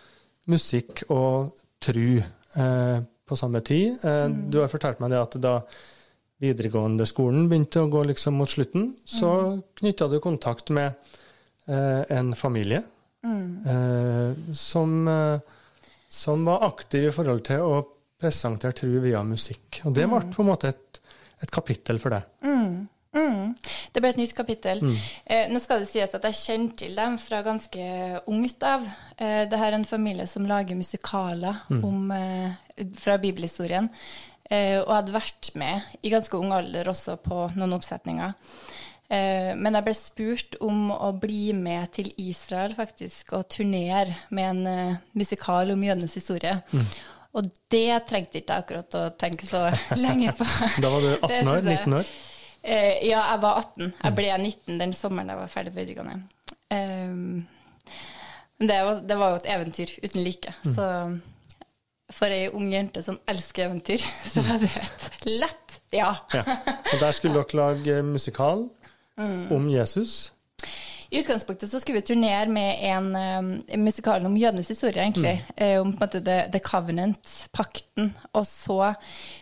musikk 0.51 1.05
og 1.13 1.55
tru 1.81 2.19
eh, 2.19 2.97
på 3.25 3.37
samme 3.39 3.61
tid. 3.65 3.95
Eh, 4.03 4.25
mm. 4.29 4.39
Du 4.51 4.59
har 4.61 4.71
fortalt 4.71 5.01
meg 5.01 5.13
det 5.13 5.21
at 5.21 5.37
da 5.41 5.55
videregående 6.43 7.07
skolen 7.07 7.47
begynte 7.49 7.85
å 7.85 7.89
gå 7.89 8.03
liksom 8.11 8.37
mot 8.41 8.51
slutten, 8.51 8.89
så 9.07 9.31
mm. 9.55 9.61
knytta 9.81 10.09
du 10.11 10.19
kontakt 10.21 10.69
med 10.75 10.91
eh, 11.71 12.03
en 12.17 12.33
familie 12.37 12.83
mm. 13.25 13.47
eh, 13.73 14.53
som, 14.53 14.97
eh, 15.07 15.55
som, 16.11 16.43
var 16.45 16.67
aktiv 16.67 17.07
i 17.07 17.13
forhold 17.15 17.45
til 17.47 17.63
å 17.63 17.79
presentere 18.19 18.75
tru 18.75 18.99
via 19.03 19.23
musikk. 19.25 19.81
Og 19.87 19.95
det 19.95 20.09
ble 20.11 20.21
mm. 20.27 20.35
på 20.35 20.43
en 20.43 20.51
måte 20.51 20.73
et 20.75 20.85
et 21.43 21.51
kapittel 21.51 21.99
for 22.01 22.15
det. 22.15 22.21
Mm. 22.45 22.85
Mm. 23.15 23.55
det 23.93 24.01
ble 24.03 24.09
et 24.11 24.17
nytt 24.19 24.35
kapittel. 24.35 24.81
Eh, 25.25 25.47
nå 25.49 25.59
skal 25.63 25.79
det 25.83 25.87
sies 25.89 26.13
at 26.17 26.23
jeg 26.27 26.35
kjenner 26.41 26.75
til 26.81 26.95
dem 26.99 27.17
fra 27.21 27.41
ganske 27.45 27.85
ungt 28.27 28.63
av. 28.67 28.83
Eh, 29.17 29.45
det 29.49 29.57
her 29.61 29.71
er 29.71 29.79
en 29.79 29.85
familie 29.87 30.27
som 30.27 30.45
lager 30.45 30.75
musikaler 30.75 31.61
om, 31.81 32.11
eh, 32.11 32.51
fra 32.99 33.17
bibelhistorien. 33.17 33.87
Eh, 34.51 34.77
og 34.83 34.91
hadde 34.93 35.15
vært 35.15 35.55
med 35.57 35.81
i 36.03 36.11
ganske 36.13 36.37
ung 36.37 36.51
alder 36.53 36.85
også 36.91 37.15
på 37.23 37.47
noen 37.55 37.73
oppsetninger. 37.79 38.33
Eh, 39.09 39.55
men 39.55 39.73
jeg 39.73 39.85
ble 39.85 39.93
spurt 39.97 40.55
om 40.61 40.91
å 40.91 41.11
bli 41.21 41.53
med 41.53 41.91
til 41.93 42.11
Israel 42.21 42.75
faktisk 42.77 43.33
og 43.37 43.47
turnere 43.49 44.13
med 44.29 44.49
en 44.49 44.67
eh, 44.67 44.95
musikal 45.17 45.71
om 45.73 45.83
jødenes 45.87 46.13
historie. 46.17 46.59
Og 47.35 47.49
det 47.73 48.05
trengte 48.07 48.39
ikke 48.39 48.53
jeg 48.53 48.63
akkurat 48.63 48.95
å 48.95 49.03
tenke 49.19 49.45
så 49.49 49.65
lenge 49.97 50.31
på. 50.37 50.45
Da 50.83 50.89
var 50.93 51.01
du 51.01 51.09
18 51.25 51.47
år? 51.51 51.61
19 51.65 51.93
år? 51.99 52.13
Eh, 52.65 53.05
ja, 53.05 53.21
jeg 53.31 53.41
var 53.43 53.59
18. 53.61 53.91
Jeg 54.01 54.17
ble 54.17 54.31
19 54.41 54.79
den 54.81 54.93
sommeren 54.97 55.29
jeg 55.29 55.37
var 55.37 55.51
ferdig 55.51 55.73
på 55.75 55.79
videregående. 55.83 56.17
Um, 56.73 57.45
det 58.59 58.77
var, 58.87 59.01
det 59.05 59.17
var 59.19 59.33
jo 59.33 59.41
et 59.41 59.49
eventyr 59.53 59.91
uten 60.01 60.23
like. 60.25 60.53
Så 60.65 60.87
for 62.13 62.33
ei 62.33 62.47
ung 62.53 62.71
jente 62.73 63.01
som 63.05 63.19
elsker 63.29 63.67
eventyr, 63.67 64.01
så 64.31 64.41
var 64.45 64.61
det 64.61 64.71
et 64.81 65.27
lett 65.29 65.79
ja. 65.95 66.11
Ja. 66.33 66.43
Og 66.93 66.99
der 66.99 67.11
skulle 67.15 67.37
dere 67.41 67.59
lage 67.61 68.01
musikal 68.03 68.65
om 69.51 69.69
Jesus. 69.71 70.33
I 71.09 71.19
utgangspunktet 71.21 71.69
så 71.69 71.79
skulle 71.79 71.99
vi 71.99 72.07
turnere 72.09 72.49
med 72.49 72.81
en, 72.89 73.09
um, 73.15 73.49
musikal 73.83 74.25
om 74.25 74.37
jødenes 74.37 74.67
historie, 74.73 75.01
egentlig. 75.01 75.37
Mm. 75.57 75.81
om 75.81 75.91
på 75.93 75.97
en 75.97 76.07
måte 76.07 76.21
The, 76.25 76.37
The 76.51 76.61
Covenant, 76.65 77.33
pakten. 77.53 78.13
Og 78.33 78.45
så 78.49 78.93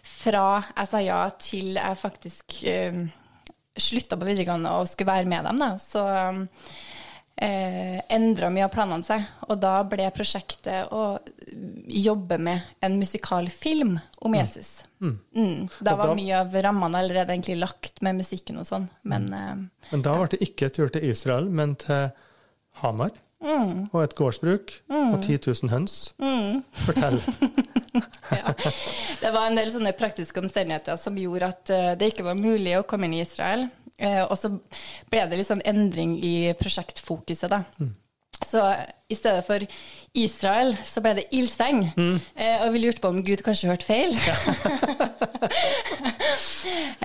fra 0.04 0.48
jeg 0.62 0.92
sa 0.92 1.04
ja 1.04 1.20
til 1.40 1.78
jeg 1.80 2.00
faktisk 2.00 2.58
um, 2.92 3.06
slutta 3.80 4.20
på 4.20 4.28
videregående 4.28 4.72
og 4.78 4.90
skulle 4.90 5.12
være 5.12 5.30
med 5.30 5.48
dem, 5.48 5.62
da, 5.64 5.72
så 5.82 6.04
um, 6.30 6.44
eh, 7.38 8.00
endra 8.14 8.50
mye 8.54 8.66
av 8.68 8.74
planene 8.74 9.04
seg. 9.08 9.24
Og 9.50 9.60
da 9.62 9.76
ble 9.88 10.10
prosjektet 10.16 10.92
å 10.94 11.20
jobbe 11.88 12.38
med 12.40 12.62
en 12.82 13.00
musikalfilm 13.00 13.98
om 14.24 14.36
Jesus. 14.38 14.84
Mm. 15.02 15.70
Da 15.80 15.96
var 16.00 16.08
da- 16.14 16.16
mye 16.16 16.40
av 16.40 16.54
rammene 16.64 16.98
allerede 17.02 17.34
egentlig 17.36 17.58
lagt 17.60 18.02
med 18.02 18.16
musikken 18.22 18.58
og 18.62 18.66
sånn, 18.70 18.90
men 19.04 19.34
eh, 19.34 19.56
Men 19.92 20.02
da 20.06 20.16
ble 20.18 20.28
det 20.32 20.42
ikke 20.46 20.70
tur 20.74 20.90
til 20.90 21.04
Israel, 21.10 21.50
men 21.50 21.76
til 21.76 22.10
Hamar. 22.82 23.12
Og 23.44 23.98
et 24.00 24.14
gårdsbruk 24.16 24.70
og 24.88 25.18
10 25.20 25.40
000 25.52 25.70
høns. 25.74 26.14
Fortell. 26.86 27.18
ja. 28.32 28.54
Det 29.20 29.32
var 29.36 29.50
en 29.50 29.58
del 29.60 29.68
sånne 29.74 29.92
praktiske 30.00 30.40
omstendigheter 30.40 30.96
som 30.98 31.18
gjorde 31.20 31.50
at 31.52 31.70
eh, 31.76 31.90
det 32.00 32.14
ikke 32.14 32.24
var 32.30 32.40
mulig 32.40 32.78
å 32.80 32.86
komme 32.88 33.10
inn 33.10 33.18
i 33.18 33.22
Israel. 33.26 33.68
Eh, 33.98 34.24
og 34.24 34.38
så 34.40 34.52
ble 35.12 35.26
det 35.30 35.40
litt 35.40 35.50
sånn 35.50 35.64
endring 35.70 36.18
i 36.24 36.54
prosjektfokuset, 36.60 37.52
da. 37.52 37.64
Så 38.44 38.76
i 39.08 39.16
stedet 39.16 39.46
for 39.46 39.64
Israel, 40.14 40.74
så 40.84 41.02
ble 41.04 41.14
det 41.20 41.30
ildseng. 41.36 41.84
Eh, 42.36 42.66
og 42.66 42.74
vi 42.74 42.84
lurte 42.84 43.04
på 43.04 43.12
om 43.14 43.24
Gud 43.26 43.44
kanskje 43.46 43.70
hørte 43.72 43.88
feil. 43.88 44.12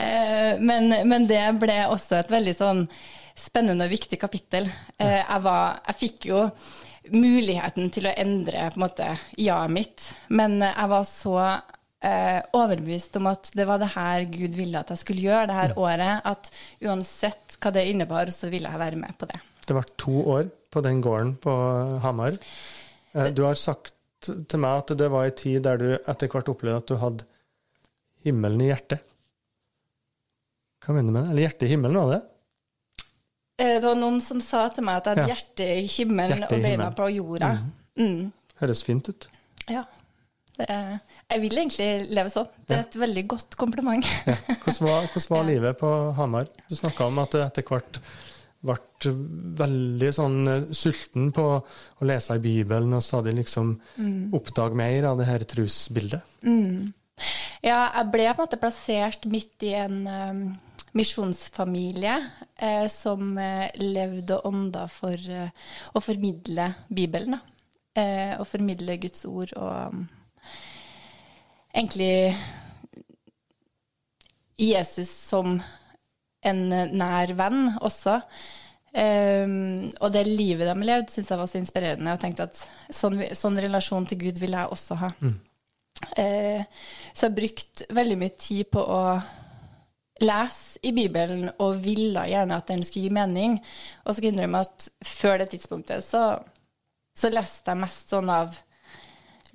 eh, 0.05 0.59
men, 0.59 0.91
men 1.09 1.29
det 1.31 1.45
ble 1.61 1.79
også 1.87 2.19
et 2.19 2.33
veldig 2.33 2.57
sånn 2.59 2.85
spennende 3.39 3.87
og 3.87 3.95
viktig 3.95 4.19
kapittel. 4.21 4.69
Eh, 4.99 5.21
jeg, 5.21 5.41
var, 5.45 5.79
jeg 5.87 6.01
fikk 6.03 6.31
jo 6.33 6.45
muligheten 7.15 7.89
til 7.95 8.09
å 8.09 8.17
endre 8.19 8.69
på 8.73 8.81
en 8.81 8.85
måte 8.85 9.09
ja-et 9.41 9.73
mitt, 9.73 10.11
men 10.35 10.59
jeg 10.65 10.91
var 10.91 11.07
så 11.09 11.37
eh, 12.03 12.41
overbevist 12.55 13.17
om 13.19 13.27
at 13.31 13.51
det 13.59 13.67
var 13.67 13.79
det 13.83 13.89
her 13.95 14.25
Gud 14.31 14.55
ville 14.57 14.79
at 14.79 14.89
jeg 14.95 14.99
skulle 15.03 15.25
gjøre 15.25 15.47
det 15.51 15.57
her 15.59 15.75
året, 15.79 16.21
at 16.25 16.51
uansett 16.85 17.57
hva 17.59 17.73
det 17.75 17.87
innebar, 17.91 18.31
så 18.31 18.51
ville 18.53 18.71
jeg 18.71 18.79
være 18.79 18.97
med 19.01 19.17
på 19.19 19.27
det. 19.31 19.41
Det 19.67 19.75
var 19.77 19.85
to 19.99 20.21
år 20.39 20.51
på 20.71 20.81
den 20.85 21.01
gården 21.03 21.37
på 21.43 21.55
Hamar. 22.05 22.37
Eh, 23.15 23.31
Du 23.35 23.43
har 23.45 23.55
sagt 23.55 23.95
til 24.21 24.59
meg 24.59 24.79
at 24.83 24.97
det 24.99 25.11
var 25.11 25.25
en 25.29 25.37
tid 25.37 25.63
der 25.63 25.77
du 25.79 25.89
etter 25.95 26.29
hvert 26.29 26.49
opplevde 26.51 26.77
at 26.83 26.87
du 26.91 26.97
hadde 26.99 27.25
himmelen 28.25 28.61
i 28.61 28.71
hjertet. 28.73 29.01
Hva 30.85 30.95
mener 30.97 31.11
du 31.11 31.15
med 31.15 31.23
det? 31.25 31.31
Eller 31.33 31.45
hjertet 31.47 31.67
i 31.69 31.73
himmelen, 31.73 31.99
var 32.01 32.15
det? 32.17 32.23
Eh, 33.61 33.75
Det 33.81 33.85
var 33.89 33.99
noen 33.99 34.21
som 34.23 34.41
sa 34.41 34.69
til 34.73 34.85
meg 34.87 34.97
at 35.01 35.07
jeg 35.07 35.17
hadde 35.17 35.29
Ja. 35.29 35.35
hjertet 35.35 35.85
i 35.85 35.87
himmelen 35.99 36.39
Hjertet 36.39 36.53
i 36.53 36.55
og 36.55 36.63
beina 36.63 36.71
himmelen. 36.89 36.95
på 36.95 37.09
jorda. 37.15 37.51
Mm. 37.99 38.33
Høres 38.61 38.83
fint 38.87 39.09
ut. 39.09 39.27
Ja. 39.69 39.85
Det 40.59 40.67
er, 40.69 40.99
jeg 41.29 41.43
vil 41.43 41.61
egentlig 41.61 41.89
leve 42.17 42.33
sånn. 42.33 42.49
Det 42.65 42.77
er 42.77 42.87
et 42.87 42.99
veldig 43.03 43.25
godt 43.29 43.59
kompliment. 43.61 44.09
Ja. 44.29 44.39
Hvordan 44.65 44.89
var, 44.89 45.09
hvordan 45.13 45.35
var 45.37 45.47
livet 45.53 45.81
på 45.81 45.93
Hamar? 46.19 46.51
Du 46.69 46.77
snakka 46.79 47.09
om 47.11 47.23
at 47.23 47.35
du 47.35 47.43
etter 47.43 47.67
hvert 47.69 48.01
ble 48.59 48.77
veldig 49.59 50.09
sånn 50.17 50.39
eh, 50.51 50.71
sulten 50.75 51.29
på 51.35 51.45
å 51.61 52.07
lese 52.09 52.35
i 52.35 52.43
Bibelen 52.43 52.97
og 52.97 53.05
stadig 53.07 53.37
liksom 53.37 53.77
oppdage 54.35 54.79
mer 54.79 55.13
av 55.13 55.21
det 55.21 55.29
her 55.29 55.45
trosbildet. 55.47 56.25
Ja, 57.63 57.85
jeg 57.95 58.09
ble 58.11 58.27
på 58.33 58.43
en 58.43 58.49
måte 58.49 58.59
plassert 58.59 59.29
midt 59.31 59.63
i 59.67 59.77
en 59.79 60.01
um, 60.07 60.43
misjonsfamilie 60.99 62.17
eh, 62.57 62.87
som 62.91 63.39
eh, 63.39 63.69
levde 63.79 64.39
og 64.39 64.51
ånda 64.53 64.87
for 64.91 65.15
eh, 65.15 65.51
å 65.95 66.03
formidle 66.03 66.73
Bibelen. 66.89 67.37
Da. 67.37 67.41
Eh, 67.99 68.35
å 68.39 68.47
formidle 68.47 68.99
Guds 69.03 69.27
ord 69.29 69.55
og 69.59 70.05
egentlig 71.75 72.37
Jesus 74.59 75.11
som 75.11 75.59
en 76.47 76.63
nær 76.69 77.35
venn 77.39 77.75
også. 77.85 78.21
Um, 78.99 79.91
og 80.01 80.13
det 80.15 80.25
livet 80.27 80.65
de 80.67 80.87
levde, 80.87 81.13
syntes 81.13 81.31
jeg 81.31 81.39
var 81.39 81.51
så 81.51 81.61
inspirerende. 81.61 82.15
Og 82.15 82.23
tenkte 82.23 82.49
at 82.49 82.63
sånn, 82.91 83.21
sånn 83.37 83.61
relasjon 83.61 84.09
til 84.09 84.23
Gud 84.25 84.41
vil 84.43 84.57
jeg 84.57 84.75
også 84.75 84.99
ha. 85.03 85.13
Eh, 86.19 86.63
så 87.13 87.27
jeg 87.27 87.31
har 87.31 87.37
brukt 87.37 87.83
veldig 87.95 88.17
mye 88.21 88.35
tid 88.39 88.69
på 88.71 88.83
å 88.83 89.03
lese 90.23 90.81
i 90.87 90.93
Bibelen, 90.95 91.49
og 91.63 91.81
ville 91.83 92.25
gjerne 92.31 92.59
at 92.59 92.71
den 92.71 92.85
skulle 92.87 93.09
gi 93.09 93.15
mening. 93.15 93.59
Og 94.05 94.15
så 94.15 94.21
kan 94.21 94.31
jeg 94.31 94.37
innrømme 94.37 94.63
at 94.67 94.89
før 95.07 95.43
det 95.43 95.51
tidspunktet 95.53 96.07
så, 96.07 96.25
så 97.15 97.31
leste 97.35 97.75
jeg 97.75 97.83
mest 97.83 98.15
sånn 98.15 98.31
av 98.33 98.59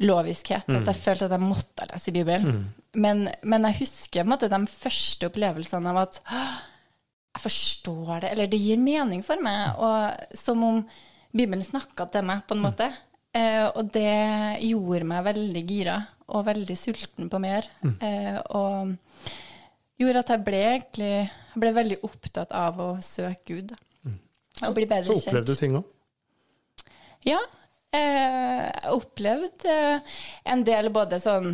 loviskhet. 0.02 0.70
At 0.70 0.88
jeg 0.90 0.96
følte 1.00 1.28
at 1.30 1.36
jeg 1.38 1.44
måtte 1.44 1.88
lese 1.92 2.14
Bibelen. 2.16 2.64
Men, 2.94 3.28
men 3.44 3.68
jeg 3.70 3.80
husker 3.84 4.26
måte, 4.30 4.50
de 4.50 4.60
første 4.70 5.30
opplevelsene 5.30 5.90
av 5.94 6.02
at 6.08 6.20
jeg 7.34 7.42
forstår 7.42 8.22
det, 8.22 8.32
eller 8.36 8.50
det 8.52 8.60
gir 8.62 8.78
mening 8.82 9.24
for 9.26 9.42
meg. 9.42 9.78
Og 9.82 10.38
som 10.38 10.62
om 10.66 10.82
Bibelen 11.34 11.64
snakka 11.66 12.06
til 12.14 12.26
meg, 12.28 12.44
på 12.48 12.54
en 12.58 12.62
måte. 12.66 12.90
Eh, 13.34 13.66
og 13.74 13.88
det 13.96 14.60
gjorde 14.62 15.08
meg 15.10 15.24
veldig 15.26 15.64
gira 15.66 15.96
og 16.34 16.46
veldig 16.46 16.76
sulten 16.78 17.30
på 17.34 17.40
mer. 17.42 17.66
Eh, 17.84 18.38
og 18.54 18.94
gjorde 20.02 20.22
at 20.22 20.30
jeg 20.36 20.44
ble 20.46 20.62
egentlig 20.76 21.10
jeg 21.14 21.62
ble 21.62 21.72
veldig 21.74 21.98
opptatt 22.06 22.54
av 22.58 22.80
å 22.82 22.92
søke 23.02 23.42
Gud. 23.50 23.74
da. 23.74 23.80
Og 24.68 24.76
bli 24.78 24.86
bedre 24.86 25.06
Så 25.10 25.18
kjent. 25.18 25.28
opplevde 25.34 25.54
du 25.54 25.60
ting 25.60 25.76
òg. 25.78 25.90
Ja. 27.26 27.40
Eh, 27.94 28.70
opplevd 28.90 29.68
eh, 29.70 30.16
en 30.50 30.64
del 30.66 30.90
både 30.94 31.20
sånn 31.22 31.52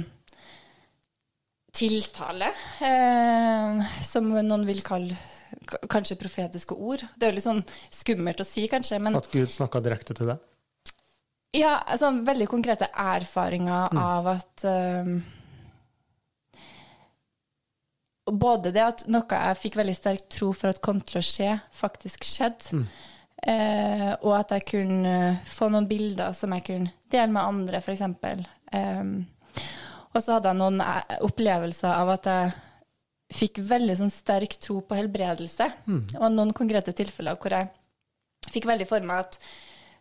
tiltale, 1.76 2.48
eh, 2.80 3.82
som 4.08 4.30
noen 4.32 4.64
vil 4.68 4.80
kalle 4.86 5.18
kanskje 5.92 6.18
profetiske 6.20 6.78
ord. 6.80 7.04
Det 7.16 7.28
er 7.28 7.34
jo 7.34 7.38
litt 7.38 7.48
sånn 7.48 7.60
skummelt 7.92 8.40
å 8.40 8.48
si, 8.48 8.64
kanskje, 8.72 9.02
men 9.04 9.18
At 9.20 9.28
Gud 9.34 9.52
snakka 9.52 9.82
direkte 9.84 10.16
til 10.16 10.32
deg. 10.32 10.48
ja, 11.60 11.76
altså 11.86 12.14
veldig 12.26 12.48
konkrete 12.48 12.88
erfaringer 12.94 14.00
av 14.00 14.32
at 14.38 14.66
um, 14.66 15.20
Både 18.30 18.70
det 18.70 18.84
at 18.86 19.00
noe 19.10 19.26
jeg 19.26 19.58
fikk 19.58 19.76
veldig 19.80 19.96
sterk 19.98 20.28
tro 20.30 20.52
for 20.54 20.70
at 20.70 20.80
kom 20.86 21.00
til 21.02 21.18
å 21.18 21.26
skje, 21.26 21.56
faktisk 21.74 22.28
skjedde. 22.30 22.84
Eh, 23.40 24.12
og 24.20 24.34
at 24.36 24.56
jeg 24.58 24.68
kunne 24.74 25.14
få 25.48 25.70
noen 25.72 25.88
bilder 25.88 26.34
som 26.36 26.52
jeg 26.58 26.66
kunne 26.68 26.94
dele 27.12 27.32
med 27.32 27.44
andre, 27.44 27.80
f.eks. 27.80 28.04
Eh, 28.76 29.14
og 30.10 30.24
så 30.24 30.36
hadde 30.36 30.52
jeg 30.52 30.60
noen 30.60 30.84
eh, 30.84 31.20
opplevelser 31.28 31.94
av 31.94 32.14
at 32.18 32.30
jeg 32.30 32.54
fikk 33.40 33.62
veldig 33.70 33.96
sånn 34.00 34.14
sterk 34.14 34.58
tro 34.60 34.80
på 34.82 34.98
helbredelse. 34.98 35.70
Og 36.20 36.32
noen 36.34 36.54
konkrete 36.58 36.96
tilfeller 36.98 37.38
hvor 37.40 37.54
jeg 37.54 37.70
fikk 38.50 38.66
veldig 38.66 38.88
for 38.90 39.06
meg 39.06 39.28
at 39.28 39.38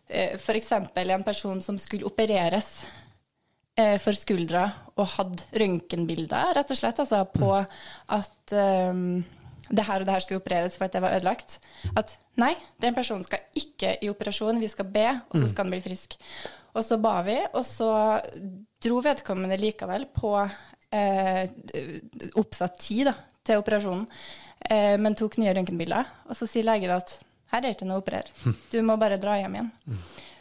f.eks. 0.09 0.71
en 0.73 1.23
person 1.23 1.59
som 1.61 1.77
skulle 1.77 2.07
opereres 2.09 2.87
eh, 3.79 3.97
for 4.01 4.17
skuldra, 4.17 4.65
og 4.97 5.11
hadde 5.15 5.45
røntgenbilder, 5.61 6.55
rett 6.57 6.73
og 6.73 6.79
slett, 6.79 7.01
altså 7.03 7.23
på 7.29 7.51
at 7.55 8.55
um, 8.89 9.19
det 9.69 9.85
her 9.85 10.01
og 10.01 10.07
det 10.07 10.15
her 10.15 10.23
skulle 10.25 10.41
opereres 10.41 10.77
for 10.77 10.87
at 10.87 10.95
det 10.95 11.01
var 11.03 11.15
ødelagt. 11.17 11.59
At 11.97 12.15
nei, 12.41 12.53
den 12.81 12.95
personen 12.97 13.25
skal 13.25 13.43
ikke 13.57 13.95
i 14.01 14.09
operasjon, 14.11 14.59
vi 14.61 14.69
skal 14.71 14.89
be, 14.89 15.07
og 15.29 15.37
så 15.37 15.49
skal 15.49 15.65
han 15.65 15.73
bli 15.75 15.81
frisk. 15.83 16.17
Og 16.73 16.85
så 16.85 16.97
ba 17.01 17.19
vi, 17.25 17.37
og 17.53 17.65
så 17.65 17.89
dro 18.81 18.99
vedkommende 19.03 19.57
likevel 19.59 20.07
på 20.13 20.33
eh, 20.41 21.43
oppsatt 22.39 22.77
tid 22.81 23.09
da, 23.09 23.15
til 23.45 23.61
operasjonen. 23.61 24.05
eh, 24.69 24.95
men 25.01 25.17
tok 25.17 25.37
nye 25.41 25.53
røntgenbilder. 25.57 26.09
Og 26.29 26.37
så 26.37 26.47
sier 26.49 26.67
legen 26.67 26.93
at 26.95 27.17
her 27.49 27.59
er 27.59 27.65
det 27.65 27.75
ikke 27.77 27.87
noe 27.89 27.97
å 27.99 28.03
operere, 28.03 28.29
du 28.71 28.81
må 28.85 28.97
bare 29.01 29.17
dra 29.21 29.37
hjem 29.39 29.55
igjen. 29.57 29.71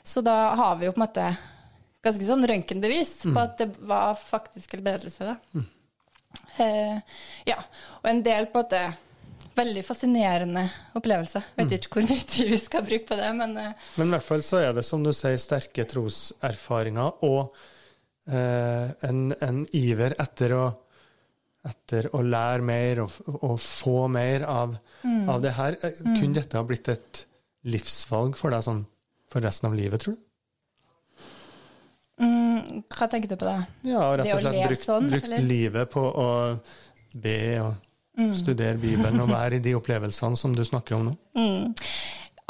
Så 0.04 0.20
da 0.24 0.54
har 0.56 0.76
vi 0.80 0.88
jo 0.88 0.92
på 0.92 1.00
en 1.00 1.06
måte 1.06 1.24
ganske 2.04 2.24
sånn 2.28 2.46
røntgenbevis 2.46 3.14
på 3.26 3.40
at 3.40 3.58
det 3.60 3.68
var 3.88 4.14
faktisk 4.20 4.76
helbredelse. 4.76 5.34
da. 5.34 5.64
Eh, 6.58 7.00
ja, 7.48 7.58
og 8.00 8.08
en 8.10 8.22
del 8.24 8.48
på 8.52 8.60
at 8.60 8.72
måte 8.72 9.07
veldig 9.58 9.82
fascinerende 9.86 10.62
opplevelse. 10.98 11.42
Vet 11.58 11.74
ikke 11.76 11.98
hvor 11.98 12.06
mye 12.08 12.24
tid 12.30 12.52
vi 12.54 12.58
skal 12.62 12.84
bruke 12.86 13.08
på 13.10 13.18
det, 13.18 13.30
men 13.38 13.56
eh, 13.60 13.88
Men 13.98 14.10
i 14.10 14.16
hvert 14.16 14.26
fall 14.28 14.44
så 14.46 14.60
er 14.62 14.76
det, 14.78 14.84
som 14.86 15.02
du 15.04 15.10
sier, 15.16 15.36
sterke 15.42 15.84
troserfaringer 15.90 17.24
og 17.28 17.54
eh, 18.30 18.92
en, 19.08 19.24
en 19.44 19.62
iver 19.76 20.14
etter 20.22 20.54
å, 20.56 20.66
etter 21.68 22.10
å 22.16 22.22
lære 22.24 22.64
mer 22.64 23.02
og, 23.04 23.18
og 23.42 23.58
få 23.60 24.06
mer 24.12 24.46
av, 24.48 24.76
av 25.28 25.42
det 25.44 25.56
her. 25.58 25.78
Eh, 25.82 25.98
Kunne 26.06 26.38
dette 26.40 26.56
ha 26.60 26.64
blitt 26.68 26.88
et 26.94 27.24
livsvalg 27.68 28.38
for 28.38 28.54
deg 28.54 28.62
sånn 28.64 28.84
for 29.28 29.44
resten 29.44 29.68
av 29.68 29.74
livet, 29.76 30.00
tror 30.00 30.14
du? 30.16 30.24
mm, 32.22 32.82
hva 32.88 33.06
tenker 33.10 33.28
du 33.30 33.36
på 33.38 33.46
da? 33.46 33.58
Ja, 33.86 34.06
rett 34.16 34.30
og 34.32 34.40
slett 34.42 34.62
brukt, 34.70 34.86
sånn, 34.86 35.10
brukt 35.12 35.34
livet 35.44 35.90
på 35.92 36.00
å 36.08 36.30
be 37.18 37.36
og 37.62 37.74
Mm. 38.18 38.32
studere 38.34 38.78
Bibelen 38.82 39.20
og 39.22 39.28
være 39.30 39.56
i 39.60 39.62
de 39.62 39.76
opplevelsene 39.78 40.36
som 40.36 40.54
du 40.56 40.64
snakker 40.66 40.96
om 40.96 41.04
nå. 41.06 41.12
Mm, 41.38 41.74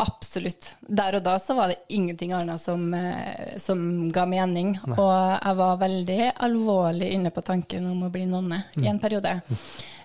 absolutt. 0.00 0.70
Der 0.88 1.18
og 1.18 1.24
da 1.26 1.34
så 1.42 1.56
var 1.58 1.68
det 1.72 1.80
ingenting 1.92 2.32
annet 2.32 2.60
som, 2.62 2.86
eh, 2.94 3.58
som 3.60 4.08
ga 4.14 4.24
mening. 4.30 4.78
Og 4.94 5.12
jeg 5.44 5.56
var 5.58 5.76
veldig 5.82 6.32
alvorlig 6.46 7.10
inne 7.18 7.30
på 7.34 7.44
tanken 7.44 7.86
om 7.90 8.06
å 8.06 8.10
bli 8.14 8.24
nonne 8.30 8.62
i 8.80 8.86
en 8.88 8.98
periode. 9.02 9.40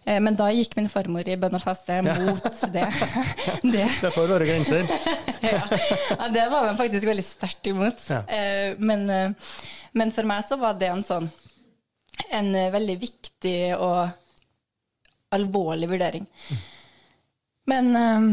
Eh, 0.06 0.20
Men 0.20 0.36
da 0.36 0.50
gikk 0.52 0.76
min 0.76 0.90
farmor 0.92 1.24
i 1.32 1.38
bønn 1.40 1.56
og 1.56 1.64
faste 1.64 2.02
mot 2.04 2.44
det. 2.74 2.88
det. 3.76 3.86
Det 4.02 4.12
får 4.16 4.28
være 4.34 4.50
grenser. 4.50 4.84
Ja. 5.44 5.60
ja, 5.68 6.28
det 6.32 6.44
var 6.52 6.70
hun 6.70 6.78
faktisk 6.80 7.04
veldig 7.06 7.24
sterkt 7.28 7.68
imot. 7.68 8.00
Ja. 8.08 8.22
Eh, 8.32 8.76
Men, 8.80 9.36
men 9.94 10.12
for 10.16 10.24
meg 10.24 10.46
så 10.48 10.56
var 10.60 10.74
det 10.80 10.88
en 10.88 11.04
sånn 11.04 11.28
en 12.32 12.52
veldig 12.72 12.96
viktig 13.02 13.58
og 13.76 14.08
alvorlig 15.36 15.90
vurdering. 15.92 16.28
Men 17.70 17.94
um, 17.96 18.28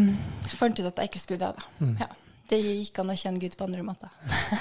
jeg 0.48 0.58
fant 0.58 0.80
ut 0.80 0.88
at 0.88 1.02
jeg 1.02 1.12
ikke 1.12 1.22
skulle 1.22 1.40
det, 1.42 1.54
da. 1.56 1.92
Ja. 2.04 2.10
Det 2.50 2.58
gikk 2.58 2.96
an 2.98 3.12
å 3.12 3.14
kjenne 3.14 3.38
Gud 3.38 3.54
på 3.54 3.66
andre 3.68 3.84
måter. 3.86 4.10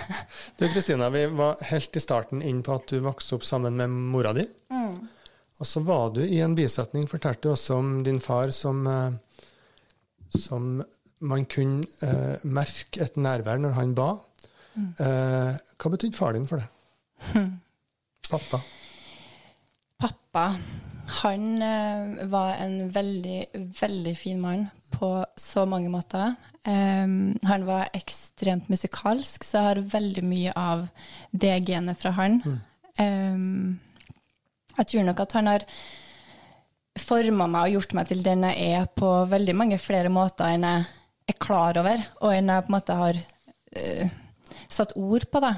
Du 0.59 0.67
Kristina, 0.69 1.07
vi 1.09 1.23
var 1.33 1.57
helt 1.71 1.95
i 1.95 2.01
starten 2.03 2.43
inn 2.45 2.59
på 2.65 2.75
at 2.75 2.91
du 2.91 2.99
vokste 3.01 3.39
opp 3.39 3.45
sammen 3.47 3.79
med 3.79 3.89
mora 3.89 4.33
di. 4.37 4.43
Og 5.59 5.67
så 5.67 5.81
var 5.83 6.13
du 6.15 6.21
i 6.23 6.39
en 6.43 6.55
bisetning, 6.55 7.07
fortalte 7.09 7.47
du 7.47 7.53
også 7.53 7.79
om 7.81 7.91
din 8.05 8.21
far 8.23 8.53
som, 8.55 8.85
eh, 8.87 9.47
som 10.37 10.83
man 11.19 11.45
kunne 11.51 11.83
eh, 12.05 12.45
merke 12.47 13.03
et 13.03 13.17
nærvær 13.19 13.59
når 13.59 13.75
han 13.75 13.95
ba. 13.97 14.11
Eh, 14.79 15.57
hva 15.79 15.91
betydde 15.91 16.15
far 16.15 16.37
din 16.37 16.47
for 16.47 16.61
det? 16.61 16.69
Pappa. 18.31 18.61
Pappa, 19.99 20.45
han 21.09 21.61
eh, 21.61 22.25
var 22.29 22.59
en 22.61 22.89
veldig, 22.93 23.39
veldig 23.81 24.15
fin 24.17 24.39
mann 24.41 24.67
på 24.93 25.25
så 25.35 25.65
mange 25.69 25.89
måter. 25.89 26.35
Em, 26.67 27.37
han 27.43 27.65
var 27.65 27.89
ekstremt 27.97 28.69
musikalsk, 28.69 29.43
så 29.43 29.57
jeg 29.57 29.67
har 29.69 29.81
veldig 29.93 30.23
mye 30.27 30.53
av 30.57 30.87
det 31.31 31.55
genet 31.67 31.99
fra 31.99 32.13
han. 32.17 32.39
Em, 32.99 33.79
jeg 34.77 34.91
tror 34.91 35.07
nok 35.07 35.23
at 35.23 35.35
han 35.37 35.51
har 35.51 35.65
forma 36.99 37.47
meg 37.47 37.67
og 37.67 37.77
gjort 37.77 37.95
meg 37.95 38.09
til 38.09 38.23
den 38.25 38.43
jeg 38.49 38.71
er 38.79 38.89
på 38.91 39.09
veldig 39.31 39.55
mange 39.55 39.77
flere 39.79 40.11
måter 40.11 40.51
enn 40.51 40.67
jeg 40.67 40.87
er 41.31 41.37
klar 41.39 41.77
over, 41.79 42.01
og 42.19 42.33
enn 42.33 42.51
jeg 42.51 42.65
på 42.65 42.71
en 42.71 42.75
måte 42.75 42.99
har 42.99 43.19
eh, 43.77 44.13
satt 44.67 44.95
ord 44.99 45.29
på 45.31 45.41
det. 45.45 45.55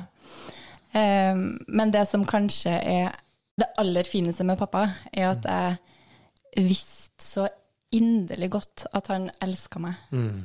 Em, 1.01 1.46
men 1.72 1.93
det 1.93 2.05
som 2.10 2.27
kanskje 2.27 2.75
er 2.77 3.20
det 3.59 3.67
aller 3.77 4.03
fineste 4.07 4.43
med 4.47 4.57
pappa, 4.59 4.85
er 5.11 5.31
at 5.33 5.45
jeg 5.45 6.65
visste 6.69 7.21
så 7.21 7.47
inderlig 7.91 8.47
godt 8.53 8.85
at 8.95 9.07
han 9.11 9.27
elska 9.43 9.79
meg 9.83 9.93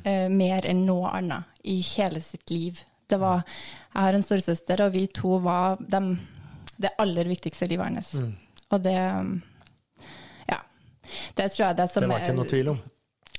eh, 0.03 0.27
mer 0.29 0.65
enn 0.67 0.81
noe 0.85 1.09
annet 1.15 1.47
i 1.63 1.77
hele 1.95 2.19
sitt 2.21 2.51
liv. 2.51 2.81
Det 3.07 3.19
var, 3.21 3.43
jeg 3.93 4.01
har 4.03 4.17
en 4.17 4.25
storesøster, 4.25 4.83
og 4.83 4.91
vi 4.93 5.05
to 5.07 5.37
var 5.39 5.79
dem, 5.79 6.17
det 6.75 6.91
aller 6.99 7.29
viktigste 7.31 7.65
i 7.65 7.71
livet 7.71 7.87
hans. 7.87 8.13
Og 8.71 8.83
det 8.83 8.97
Ja. 10.49 10.59
Det 11.35 11.51
tror 11.53 11.67
jeg 11.69 11.77
det 11.77 11.89
som 11.89 12.03
Det 12.03 12.09
var 12.11 12.19
ikke 12.19 12.35
noe 12.35 12.51
tvil 12.51 12.69
om. 12.73 12.79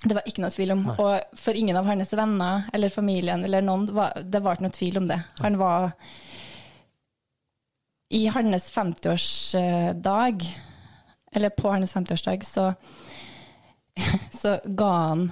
det 0.09 0.14
var 0.14 0.22
ikke 0.26 0.40
noe 0.40 0.50
tvil 0.50 0.72
om. 0.72 0.87
Og 0.96 1.37
for 1.37 1.52
ingen 1.54 1.76
av 1.76 1.85
hans 1.85 2.12
venner 2.16 2.64
eller 2.72 2.88
familien 2.88 3.44
eller 3.44 3.61
noen, 3.61 3.85
det 4.24 4.40
var 4.42 4.57
ikke 4.57 4.64
noe 4.68 4.76
tvil 4.78 4.96
om 5.02 5.09
det. 5.09 5.20
Han 5.42 5.59
var 5.61 5.92
I 8.11 8.27
hans 8.33 8.71
50-årsdag, 8.73 10.47
eller 11.33 11.51
på 11.53 11.68
hans 11.75 11.94
50-årsdag, 11.94 12.44
så, 12.47 12.71
så 14.40 14.55
ga 14.64 14.90
han 15.11 15.27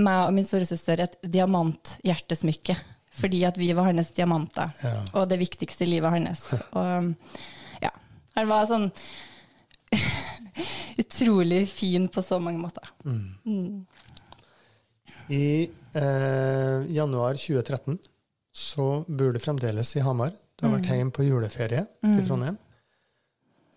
meg 0.00 0.28
og 0.28 0.34
min 0.36 0.46
storesøster 0.46 1.02
et 1.02 1.16
diamanthjertesmykke. 1.26 2.76
Fordi 3.20 3.40
at 3.44 3.56
vi 3.58 3.72
var 3.74 3.88
hans 3.90 4.12
diamanter, 4.16 4.70
Ja. 4.86 5.00
og 5.18 5.26
det 5.28 5.40
viktigste 5.40 5.82
i 5.84 5.90
livet 5.90 6.12
hans. 6.14 6.44
Og 6.78 7.14
ja, 7.82 7.90
han 8.36 8.46
var 8.48 8.68
sånn 8.70 8.86
utrolig 11.02 11.64
fin 11.68 12.06
på 12.08 12.22
så 12.22 12.38
mange 12.40 12.62
måter. 12.62 12.86
I 15.30 15.68
eh, 15.94 16.86
januar 16.94 17.34
2013 17.34 17.98
så 18.56 18.86
bor 19.08 19.34
du 19.34 19.38
fremdeles 19.42 19.90
i 19.96 20.00
Hamar. 20.06 20.32
Du 20.60 20.66
har 20.66 20.74
vært 20.76 20.90
hjemme 20.92 21.14
på 21.16 21.24
juleferie 21.24 21.86
i 22.04 22.26
Trondheim. 22.26 22.58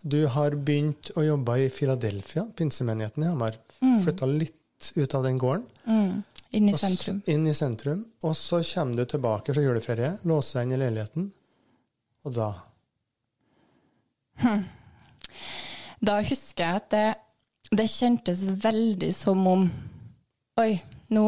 Du 0.03 0.25
har 0.27 0.51
begynt 0.59 1.13
å 1.15 1.23
jobbe 1.23 1.55
i 1.63 1.69
Philadelphia, 1.71 2.43
pinsemenigheten 2.59 3.23
i 3.23 3.29
Hamar. 3.31 3.55
Flytta 3.79 4.27
litt 4.27 4.89
ut 4.97 5.15
av 5.15 5.23
den 5.23 5.37
gården. 5.39 5.63
Mm. 5.87 6.23
Inn 6.53 6.67
i 6.69 6.73
sentrum. 6.77 7.21
Inn 7.31 7.47
i 7.47 7.53
sentrum. 7.55 8.03
Og 8.27 8.35
så 8.37 8.59
kommer 8.67 8.99
du 8.99 9.05
tilbake 9.09 9.55
fra 9.55 9.63
juleferie, 9.63 10.11
låser 10.27 10.59
deg 10.59 10.67
inn 10.67 10.75
i 10.75 10.81
leiligheten, 10.83 11.31
og 12.27 12.35
da 12.35 12.51
Da 16.03 16.17
husker 16.25 16.63
jeg 16.65 16.81
at 16.81 16.91
det, 16.91 17.07
det 17.71 17.87
kjentes 17.91 18.43
veldig 18.63 19.11
som 19.15 19.47
om 19.47 19.65
Oi, 20.59 20.73
nå 21.13 21.25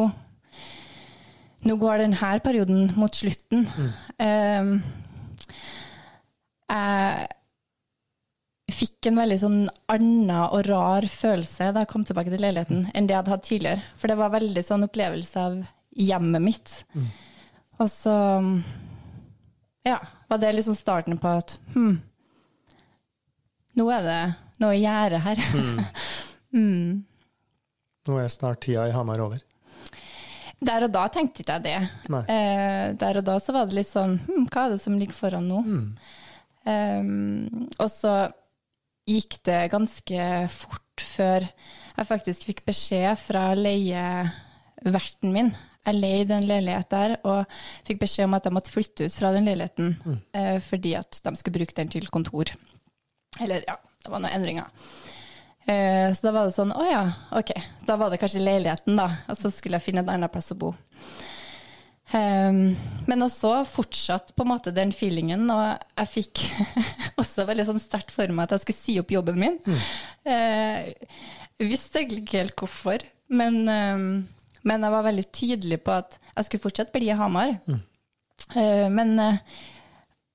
Nå 1.66 1.74
går 1.80 2.02
denne 2.04 2.32
perioden 2.44 2.92
mot 2.94 3.14
slutten. 3.16 3.64
Um, 4.20 4.76
jeg 6.72 7.28
fikk 8.76 9.08
en 9.10 9.20
veldig 9.20 9.38
sånn 9.40 9.60
annen 9.92 10.32
og 10.48 10.66
rar 10.66 11.06
følelse 11.10 11.70
da 11.72 11.84
jeg 11.84 11.90
kom 11.92 12.04
tilbake 12.06 12.32
til 12.32 12.42
leiligheten, 12.42 12.86
enn 12.92 13.06
det 13.06 13.14
jeg 13.14 13.22
hadde 13.22 13.34
hatt 13.36 13.46
tidligere. 13.46 13.84
For 14.00 14.10
det 14.10 14.18
var 14.18 14.34
veldig 14.34 14.64
sånn 14.66 14.86
opplevelse 14.88 15.44
av 15.44 15.60
hjemmet 15.96 16.42
mitt. 16.44 16.74
Og 17.78 17.88
så 17.92 18.16
ja, 19.86 20.00
var 20.28 20.38
det 20.42 20.52
liksom 20.56 20.74
starten 20.76 21.18
på 21.22 21.30
at 21.38 21.58
hm, 21.74 21.96
nå 23.76 23.90
er 23.92 24.06
det 24.06 24.22
noe 24.62 24.72
å 24.72 24.80
gjøre 24.80 25.20
her. 25.26 25.42
Nå 28.06 28.14
er 28.22 28.28
snart 28.32 28.62
tida 28.64 28.86
i 28.88 28.94
Hamar 28.94 29.20
over. 29.20 29.42
Der 30.64 30.86
og 30.86 30.92
da 30.94 31.02
tenkte 31.12 31.42
ikke 31.42 31.58
jeg 31.58 31.64
det. 31.66 31.80
Eh, 32.32 32.94
der 32.96 33.18
og 33.20 33.26
da 33.26 33.34
så 33.42 33.52
var 33.52 33.66
det 33.68 33.76
litt 33.76 33.90
sånn 33.90 34.14
hm, 34.24 34.46
Hva 34.48 34.62
er 34.64 34.72
det 34.72 34.78
som 34.80 34.96
ligger 34.96 35.16
foran 35.16 35.50
nå? 35.50 35.58
Um, 36.66 37.68
og 37.78 37.88
så 37.92 38.16
gikk 39.06 39.38
det 39.46 39.68
ganske 39.70 40.22
fort 40.50 40.82
før 41.02 41.44
jeg 41.46 42.08
faktisk 42.08 42.48
fikk 42.48 42.64
beskjed 42.66 43.14
fra 43.20 43.48
leieverten 43.56 45.32
min. 45.32 45.52
Jeg 45.86 46.00
leide 46.00 46.34
en 46.34 46.48
leilighet 46.48 46.90
der 46.90 47.14
og 47.22 47.58
fikk 47.86 48.02
beskjed 48.02 48.26
om 48.26 48.34
at 48.36 48.48
jeg 48.48 48.56
måtte 48.56 48.72
flytte 48.72 49.06
ut 49.06 49.14
fra 49.14 49.30
den 49.36 49.46
leiligheten 49.46 49.92
eh, 50.34 50.58
fordi 50.64 50.96
at 50.98 51.20
de 51.22 51.32
skulle 51.38 51.60
bruke 51.60 51.76
den 51.76 51.92
til 51.92 52.08
kontor. 52.10 52.50
Eller 53.40 53.62
ja, 53.68 53.76
det 54.02 54.10
var 54.10 54.24
noen 54.24 54.34
endringer. 54.34 54.66
Eh, 55.66 56.10
så 56.14 56.26
da 56.26 56.34
var 56.34 56.48
det 56.48 56.56
sånn, 56.56 56.74
å 56.74 56.84
ja, 56.86 57.04
ok. 57.38 57.54
Da 57.86 57.96
var 58.00 58.10
det 58.10 58.20
kanskje 58.22 58.42
leiligheten, 58.42 58.98
da. 58.98 59.08
Og 59.30 59.38
så 59.38 59.50
skulle 59.54 59.78
jeg 59.78 59.86
finne 59.88 60.04
en 60.04 60.12
annen 60.16 60.32
plass 60.32 60.52
å 60.54 60.58
bo. 60.58 60.74
Ehm, 62.14 62.76
men 63.06 63.24
også 63.26 63.64
fortsatt 63.66 64.30
på 64.36 64.44
en 64.44 64.52
måte 64.52 64.74
den 64.74 64.92
feelingen, 64.94 65.48
og 65.50 65.62
jeg 65.98 66.12
fikk 66.12 66.44
også 67.20 67.46
veldig 67.48 67.66
sånn 67.66 67.82
sterkt 67.82 68.14
for 68.14 68.30
meg 68.30 68.46
at 68.46 68.56
jeg 68.56 68.66
skulle 68.66 68.82
si 68.82 68.96
opp 69.02 69.10
jobben 69.14 69.40
min. 69.40 69.58
Mm. 69.66 69.80
jeg 71.58 71.70
visste 71.72 72.02
egentlig 72.02 72.22
ikke 72.24 72.42
helt 72.44 72.62
hvorfor, 72.62 73.06
men, 73.32 73.62
um, 73.66 74.08
men 74.66 74.86
jeg 74.86 74.94
var 74.94 75.06
veldig 75.08 75.26
tydelig 75.34 75.80
på 75.82 75.96
at 75.96 76.18
jeg 76.36 76.48
skulle 76.48 76.66
fortsatt 76.66 76.92
bli 76.94 77.10
i 77.10 77.18
Hamar. 77.18 77.56
Eh, 77.66 78.86
men 78.92 79.16
uh, 79.18 79.38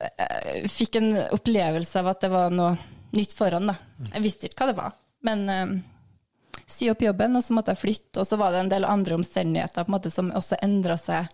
jeg 0.01 0.71
fikk 0.73 0.97
en 0.99 1.13
opplevelse 1.29 2.01
av 2.01 2.09
at 2.11 2.25
det 2.25 2.31
var 2.33 2.51
noe 2.51 2.73
nytt 3.15 3.35
foran. 3.37 3.69
Da. 3.69 3.77
Jeg 4.09 4.25
visste 4.25 4.49
ikke 4.49 4.65
hva 4.65 4.71
det 4.71 4.79
var, 4.79 4.95
men 5.27 5.43
eh, 5.51 5.73
si 6.73 6.89
opp 6.91 7.03
jobben, 7.03 7.35
og 7.37 7.43
så 7.45 7.55
måtte 7.57 7.75
jeg 7.75 7.81
flytte. 7.81 8.21
Og 8.21 8.27
så 8.27 8.39
var 8.39 8.53
det 8.53 8.63
en 8.63 8.71
del 8.71 8.87
andre 8.87 9.17
omstendigheter 9.19 9.85
på 9.85 9.91
en 9.91 9.97
måte, 9.97 10.13
som 10.13 10.31
også 10.37 10.59
endra 10.65 10.97
seg 10.99 11.27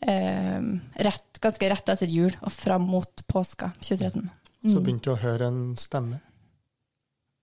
eh, 0.00 0.60
rett, 1.08 1.40
ganske 1.42 1.70
rett 1.70 1.94
etter 1.94 2.10
jul 2.10 2.32
og 2.40 2.52
fram 2.54 2.88
mot 2.90 3.24
påska 3.30 3.72
2013. 3.80 4.28
Så 4.68 4.82
begynte 4.82 5.08
du 5.08 5.14
å 5.14 5.22
høre 5.22 5.48
en 5.52 5.62
stemme. 5.78 6.18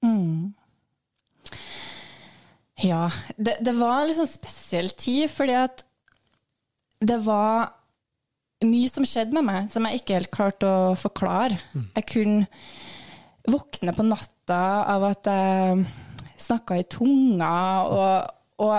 Mm. 0.04 0.54
Ja. 2.84 3.08
Det, 3.38 3.58
det 3.63 3.73
var 3.78 4.01
en 4.01 4.10
litt 4.10 4.19
sånn 4.19 4.30
spesiell 4.30 4.91
tid, 4.99 5.30
fordi 5.32 5.56
at 5.63 5.86
det 7.06 7.17
var 7.23 7.71
mye 8.65 8.89
som 8.91 9.06
skjedde 9.08 9.36
med 9.36 9.47
meg, 9.47 9.71
som 9.71 9.86
jeg 9.88 10.01
ikke 10.01 10.19
helt 10.19 10.34
klarte 10.34 10.67
å 10.67 10.97
forklare. 10.99 11.58
Jeg 11.95 12.08
kunne 12.12 12.47
våkne 13.45 13.93
på 13.93 14.06
natta 14.06 14.60
av 14.89 15.06
at 15.12 15.30
jeg 15.30 15.86
snakka 16.38 16.80
i 16.80 16.88
tunga 16.89 17.52
og, 17.89 18.34
og 18.63 18.76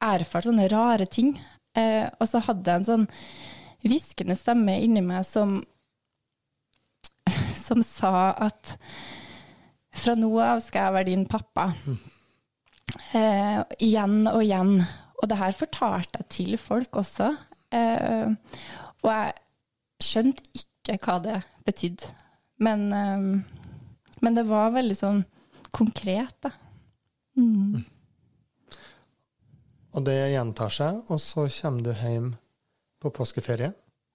erfarte 0.00 0.48
sånne 0.48 0.68
rare 0.72 1.06
ting. 1.10 1.34
Eh, 1.76 2.06
og 2.18 2.28
så 2.28 2.42
hadde 2.46 2.66
jeg 2.66 2.82
en 2.82 2.88
sånn 2.88 3.08
hviskende 3.84 4.36
stemme 4.36 4.76
inni 4.84 5.02
meg 5.04 5.24
som, 5.28 5.58
som 7.66 7.84
sa 7.86 8.30
at 8.48 8.76
fra 10.00 10.14
nå 10.16 10.30
av 10.40 10.62
skal 10.64 10.86
jeg 10.86 10.96
være 10.96 11.10
din 11.10 11.26
pappa. 11.28 11.70
Eh, 13.14 13.60
igjen 13.82 14.24
og 14.30 14.42
igjen. 14.44 14.78
Og 15.20 15.28
det 15.28 15.38
her 15.40 15.56
fortalte 15.56 16.22
jeg 16.22 16.30
til 16.32 16.56
folk 16.60 17.00
også. 17.02 17.32
Eh, 17.74 18.32
og 19.04 19.10
jeg 19.10 19.34
skjønte 20.02 20.62
ikke 20.62 20.96
hva 21.04 21.18
det 21.24 21.36
betydde. 21.66 22.14
Men, 22.64 22.86
eh, 22.92 23.28
men 24.20 24.38
det 24.38 24.46
var 24.48 24.74
veldig 24.76 24.96
sånn 24.96 25.22
konkret, 25.74 26.36
da. 26.42 26.54
Mm. 27.40 27.84
Og 29.96 30.04
det 30.06 30.18
gjentar 30.30 30.70
seg, 30.70 31.00
og 31.10 31.18
så 31.22 31.46
kommer 31.50 31.82
du 31.88 31.92
hjem 31.96 32.28
på 33.02 33.10
påskeferie. 33.16 33.72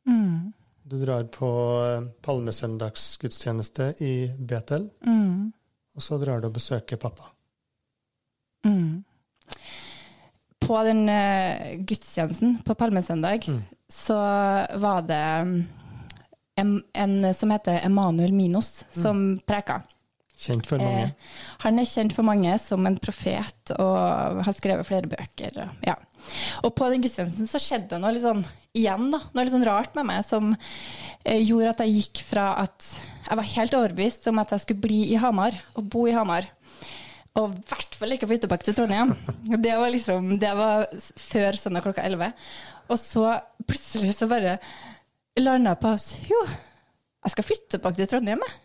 Mm. 0.08 0.54
Du 0.86 1.00
drar 1.02 1.26
på 1.34 1.50
eh, 1.84 2.06
palmesøndagsgudstjeneste 2.24 3.90
i 4.06 4.14
Betel, 4.38 4.90
Mm. 5.04 5.52
og 5.96 6.02
så 6.06 6.20
drar 6.22 6.40
du 6.42 6.48
og 6.48 6.54
besøker 6.54 6.98
pappa. 7.02 7.32
Mm. 8.66 9.04
På 10.66 10.80
den 10.84 11.04
uh, 11.10 11.76
gudstjenesten 11.86 12.56
på 12.66 12.74
Palmesøndag 12.76 13.44
Mm. 13.50 13.60
så 13.90 14.16
var 14.82 15.02
det 15.06 15.24
mm, 15.46 15.68
en, 16.58 16.84
en 16.94 17.34
som 17.34 17.52
heter 17.52 17.82
Emanuel 17.86 18.34
Minos, 18.34 18.84
som 18.92 19.40
preka. 19.46 19.82
Kjent 20.46 20.68
for 20.70 20.82
mange. 20.82 21.08
Eh, 21.10 21.38
han 21.66 21.80
er 21.82 21.88
kjent 21.90 22.14
for 22.16 22.28
mange 22.28 22.56
som 22.62 22.86
en 22.86 22.98
profet 23.02 23.72
og 23.80 24.42
har 24.46 24.54
skrevet 24.58 24.86
flere 24.88 25.10
bøker. 25.10 25.58
og- 25.64 25.86
Ja. 25.88 25.96
Og 26.64 26.74
på 26.76 26.90
den 26.90 27.02
gudstjenesten 27.04 27.48
så 27.50 27.60
skjedde 27.62 28.00
noe 28.00 28.12
litt 28.14 28.24
sånn 28.24 28.44
igjen, 28.76 29.12
da, 29.12 29.20
noe 29.34 29.44
litt 29.44 29.54
sånn 29.54 29.66
rart 29.66 29.94
med 29.96 30.06
meg 30.06 30.26
som 30.26 30.56
eh, 31.26 31.40
gjorde 31.42 31.70
at 31.76 31.78
jeg 31.86 31.96
gikk 32.02 32.22
fra 32.24 32.48
at 32.64 32.96
jeg 33.30 33.38
var 33.38 33.44
helt 33.56 33.74
overbevist 33.74 34.28
om 34.28 34.40
at 34.40 34.50
jeg 34.54 34.60
skulle 34.62 34.82
bli 34.82 35.00
i 35.14 35.18
Hamar 35.22 35.54
og 35.76 35.90
bo 35.90 36.06
i 36.08 36.12
Hamar. 36.16 36.46
Og 37.36 37.52
i 37.52 37.62
hvert 37.68 37.96
fall 38.00 38.14
ikke 38.16 38.28
flytte 38.30 38.48
tilbake 38.48 38.64
til 38.64 38.74
Trondheim. 38.78 39.16
Det 39.62 39.74
var 39.76 39.90
liksom, 39.92 40.38
det 40.40 40.54
var 40.56 40.86
før 41.20 41.58
søndag 41.60 41.84
klokka 41.84 42.04
11. 42.06 42.34
Og 42.90 42.98
så 43.02 43.42
plutselig 43.68 44.14
så 44.16 44.28
bare 44.30 44.58
landa 45.38 45.74
jeg 45.74 45.82
på 45.82 45.94
at 45.94 46.30
jo, 46.30 46.40
jeg 47.26 47.32
skal 47.34 47.44
flytte 47.44 47.70
tilbake 47.76 47.96
til 48.00 48.08
Trondheim, 48.08 48.40
jeg. 48.46 48.56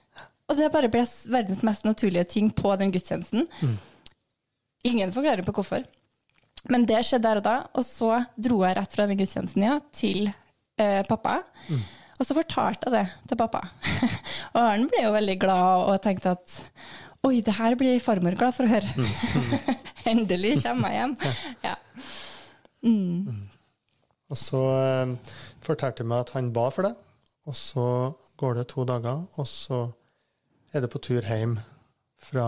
Og 0.50 0.58
det 0.58 0.72
bare 0.74 0.90
ble 0.90 1.04
verdens 1.30 1.62
mest 1.66 1.86
naturlige 1.86 2.26
ting 2.36 2.50
på 2.50 2.74
den 2.80 2.90
gudstjenesten. 2.94 3.46
Ingen 4.90 5.12
forklaring 5.14 5.46
på 5.46 5.54
hvorfor. 5.54 5.84
Men 6.68 6.84
det 6.88 7.00
skjedde 7.06 7.24
der 7.28 7.40
og 7.40 7.46
da, 7.46 7.56
og 7.78 7.86
så 7.86 8.10
dro 8.36 8.60
jeg 8.66 8.76
rett 8.76 8.96
fra 8.96 9.06
den 9.08 9.20
gudstjenesten 9.20 9.64
ja, 9.64 9.78
til 9.96 10.26
eh, 10.28 11.00
pappa. 11.08 11.38
Og 12.20 12.26
så 12.28 12.36
fortalte 12.36 12.90
jeg 12.90 12.96
det 12.98 13.30
til 13.30 13.40
pappa. 13.40 13.62
og 14.54 14.60
han 14.60 14.88
ble 14.90 15.06
jo 15.06 15.14
veldig 15.14 15.36
glad 15.40 15.86
og 15.86 16.02
tenkte 16.04 16.34
at 16.34 16.56
oi, 17.24 17.38
det 17.44 17.54
her 17.56 17.76
blir 17.80 18.02
farmor 18.02 18.36
glad 18.40 18.56
for 18.56 18.68
å 18.68 18.74
høre. 18.74 19.08
Endelig 20.10 20.58
kommer 20.64 20.92
jeg 20.92 21.00
hjem. 21.00 21.14
Ja. 21.64 21.76
Og 24.30 24.38
så 24.38 24.60
eh, 24.82 25.14
fortalte 25.64 26.04
han 26.04 26.12
meg 26.12 26.26
at 26.26 26.34
han 26.36 26.52
ba 26.56 26.68
for 26.74 26.88
det, 26.88 26.92
og 27.48 27.56
så 27.56 27.86
går 28.40 28.60
det 28.60 28.68
to 28.72 28.84
dager, 28.88 29.24
og 29.40 29.48
så 29.48 29.80
er 30.72 30.84
det 30.84 30.90
på 30.92 31.00
tur 31.02 31.26
hjem 31.26 31.58
fra 32.20 32.46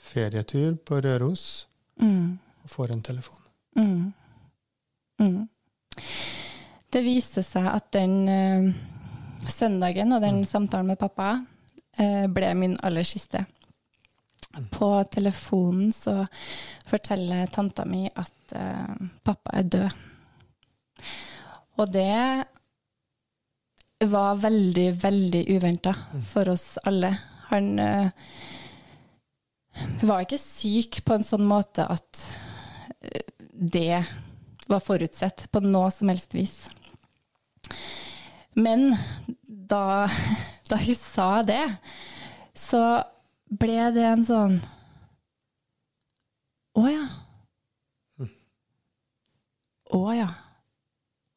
ferietur 0.00 0.76
på 0.84 1.00
Røros, 1.00 1.66
Mm. 2.00 2.38
og 2.64 2.70
får 2.70 2.90
en 2.92 3.02
telefon. 3.02 3.42
Mm. 3.76 4.12
Mm. 5.20 5.48
Det 6.92 7.02
viste 7.04 7.42
seg 7.42 7.66
at 7.68 7.92
den 7.92 8.28
uh, 8.28 8.72
søndagen 9.48 10.12
og 10.12 10.22
den 10.24 10.44
samtalen 10.48 10.86
med 10.86 10.98
pappa 10.98 11.44
uh, 12.00 12.26
ble 12.26 12.54
min 12.54 12.76
aller 12.82 13.06
siste. 13.06 13.44
På 14.72 15.04
telefonen 15.08 15.92
så 15.92 16.26
forteller 16.88 17.46
tanta 17.52 17.84
mi 17.88 18.04
at 18.08 18.56
uh, 18.56 18.96
pappa 19.24 19.50
er 19.60 19.62
død. 19.62 19.90
Og 21.80 21.92
det 21.92 22.44
var 24.12 24.34
veldig, 24.42 24.88
veldig 25.02 25.44
uventa 25.56 25.94
for 26.26 26.48
oss 26.52 26.78
alle. 26.84 27.14
Han 27.52 27.78
eh, 27.78 28.08
var 30.02 30.24
ikke 30.24 30.40
syk 30.40 31.02
på 31.04 31.16
en 31.16 31.26
sånn 31.26 31.44
måte 31.48 31.84
at 31.84 32.22
eh, 33.04 33.28
det 33.52 34.02
var 34.70 34.80
forutsett 34.80 35.46
på 35.52 35.60
noe 35.64 35.90
som 35.92 36.08
helst 36.12 36.34
vis. 36.34 36.56
Men 38.56 38.94
da, 39.44 40.08
da 40.70 40.78
hun 40.80 40.98
sa 40.98 41.30
det, 41.46 41.64
så 42.54 43.02
ble 43.52 43.90
det 43.92 44.06
en 44.08 44.24
sånn 44.24 44.54
Å 46.80 46.86
ja. 46.88 47.04
Å 49.92 50.04
ja. 50.16 50.28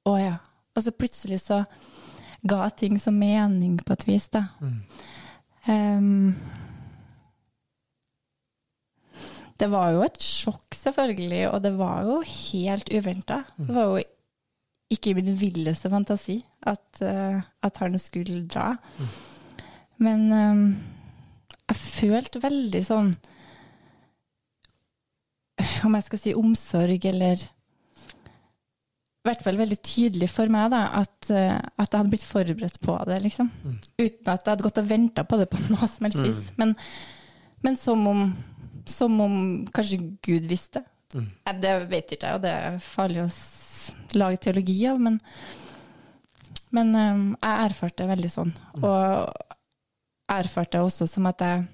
Å 0.08 0.14
ja. 0.16 0.36
Og 0.76 0.84
så 0.86 0.94
plutselig 0.96 1.42
så 1.44 1.58
ga 2.48 2.70
ting 2.72 2.96
som 3.04 3.18
mening 3.20 3.76
på 3.84 3.98
et 3.98 4.06
vis, 4.08 4.30
da. 4.32 4.46
Ehm, 5.72 6.36
det 9.60 9.70
var 9.72 9.94
jo 9.96 10.04
et 10.04 10.20
sjokk, 10.22 10.76
selvfølgelig, 10.76 11.46
og 11.50 11.64
det 11.64 11.72
var 11.80 12.04
jo 12.04 12.20
helt 12.28 12.92
uventa. 12.92 13.44
Det 13.58 13.76
var 13.76 13.94
jo 13.94 14.04
ikke 14.92 15.16
min 15.18 15.32
villeste 15.40 15.90
fantasi 15.90 16.40
at, 16.68 17.02
uh, 17.02 17.40
at 17.64 17.80
han 17.82 17.98
skulle 18.00 18.44
dra. 18.52 18.76
Men 19.98 20.28
um, 20.34 20.66
jeg 21.70 21.80
følte 21.80 22.42
veldig 22.44 22.82
sånn 22.84 23.14
Om 25.88 25.96
jeg 25.96 26.06
skal 26.10 26.20
si 26.20 26.34
omsorg, 26.36 27.06
eller 27.08 27.46
i 29.26 29.30
hvert 29.32 29.42
fall 29.42 29.58
veldig 29.58 29.78
tydelig 29.82 30.28
for 30.30 30.52
meg 30.54 30.70
da, 30.70 30.84
at, 31.02 31.30
eh, 31.34 31.56
at 31.58 31.88
jeg 31.90 31.98
hadde 31.98 32.12
blitt 32.14 32.26
forberedt 32.30 32.76
på 32.86 32.96
det, 33.10 33.16
liksom. 33.24 33.48
Uten 33.98 34.30
at 34.30 34.44
jeg 34.46 34.52
hadde 34.52 34.66
gått 34.68 34.82
og 34.84 34.90
venta 34.92 35.24
på 35.26 35.40
det 35.42 35.48
på 35.50 35.58
noe 35.74 35.88
som 35.90 36.06
helst 36.06 36.22
vis. 36.22 36.52
Men, 36.62 36.76
men 37.66 37.80
som, 37.80 38.06
om, 38.12 38.22
som 38.86 39.18
om 39.26 39.38
kanskje 39.74 39.98
Gud 40.26 40.46
visste. 40.52 40.84
Eh, 41.16 41.56
Det 41.64 41.74
vet 41.90 42.14
ikke 42.14 42.30
jeg, 42.30 42.38
og 42.38 42.46
det 42.46 42.54
er 42.54 42.78
farlig 42.86 43.24
å 43.26 43.30
lage 44.18 44.42
teologi 44.46 44.78
av, 44.90 45.02
men, 45.02 45.18
men 46.74 46.94
um, 46.96 47.26
jeg 47.42 47.66
erfarte 47.70 48.04
det 48.04 48.12
veldig 48.14 48.32
sånn. 48.34 48.54
Og 48.82 49.34
erfarte 50.36 50.78
det 50.78 50.86
også 50.86 51.10
som 51.10 51.28
at 51.30 51.42
jeg 51.46 51.66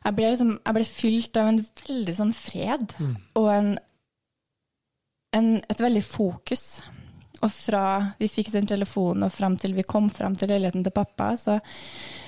jeg 0.00 0.16
ble, 0.16 0.30
liksom, 0.32 0.50
jeg 0.64 0.74
ble 0.76 0.84
fylt 0.88 1.36
av 1.36 1.48
en 1.50 1.58
veldig 1.84 2.12
sånn 2.16 2.30
fred 2.32 2.92
og 3.36 3.48
en 3.52 3.74
en, 5.36 5.56
et 5.68 5.80
veldig 5.80 6.02
fokus. 6.04 6.64
Og 7.40 7.52
fra 7.52 7.84
vi 8.20 8.28
fikk 8.28 8.50
den 8.52 8.68
telefonen 8.68 9.24
og 9.24 9.32
fram 9.32 9.56
til 9.60 9.72
vi 9.76 9.86
kom 9.88 10.10
fram 10.12 10.34
til 10.36 10.50
leiligheten 10.52 10.84
til 10.84 10.92
pappa, 10.92 11.30
så, 11.40 11.56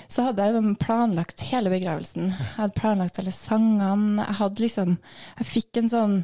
så 0.08 0.28
hadde 0.28 0.46
jeg 0.46 0.54
liksom 0.54 0.78
planlagt 0.80 1.44
hele 1.50 1.72
begravelsen. 1.72 2.30
Jeg 2.32 2.54
hadde 2.56 2.78
planlagt 2.78 3.20
alle 3.20 3.34
sangene. 3.36 4.24
Jeg 4.24 4.54
liksom 4.62 4.96
Jeg 5.38 5.50
fikk 5.50 5.82
en 5.82 5.92
sånn, 5.92 6.16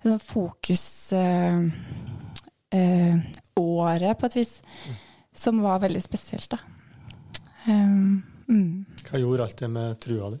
en 0.00 0.08
sånn 0.14 0.24
fokus 0.24 0.86
øh, 1.16 1.68
øh, 2.80 3.22
året, 3.60 4.18
på 4.18 4.30
et 4.30 4.40
vis, 4.40 4.60
som 5.36 5.60
var 5.60 5.82
veldig 5.84 6.00
spesielt, 6.02 6.50
da. 6.54 6.60
Um, 7.66 8.22
mm. 8.48 9.02
Hva 9.04 9.20
gjorde 9.20 9.44
alt 9.44 9.58
det 9.60 9.68
med 9.68 9.98
trua 10.00 10.30
di? 10.32 10.40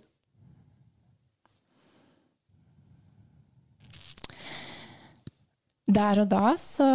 Der 5.90 6.20
og 6.22 6.28
da 6.30 6.54
så 6.60 6.88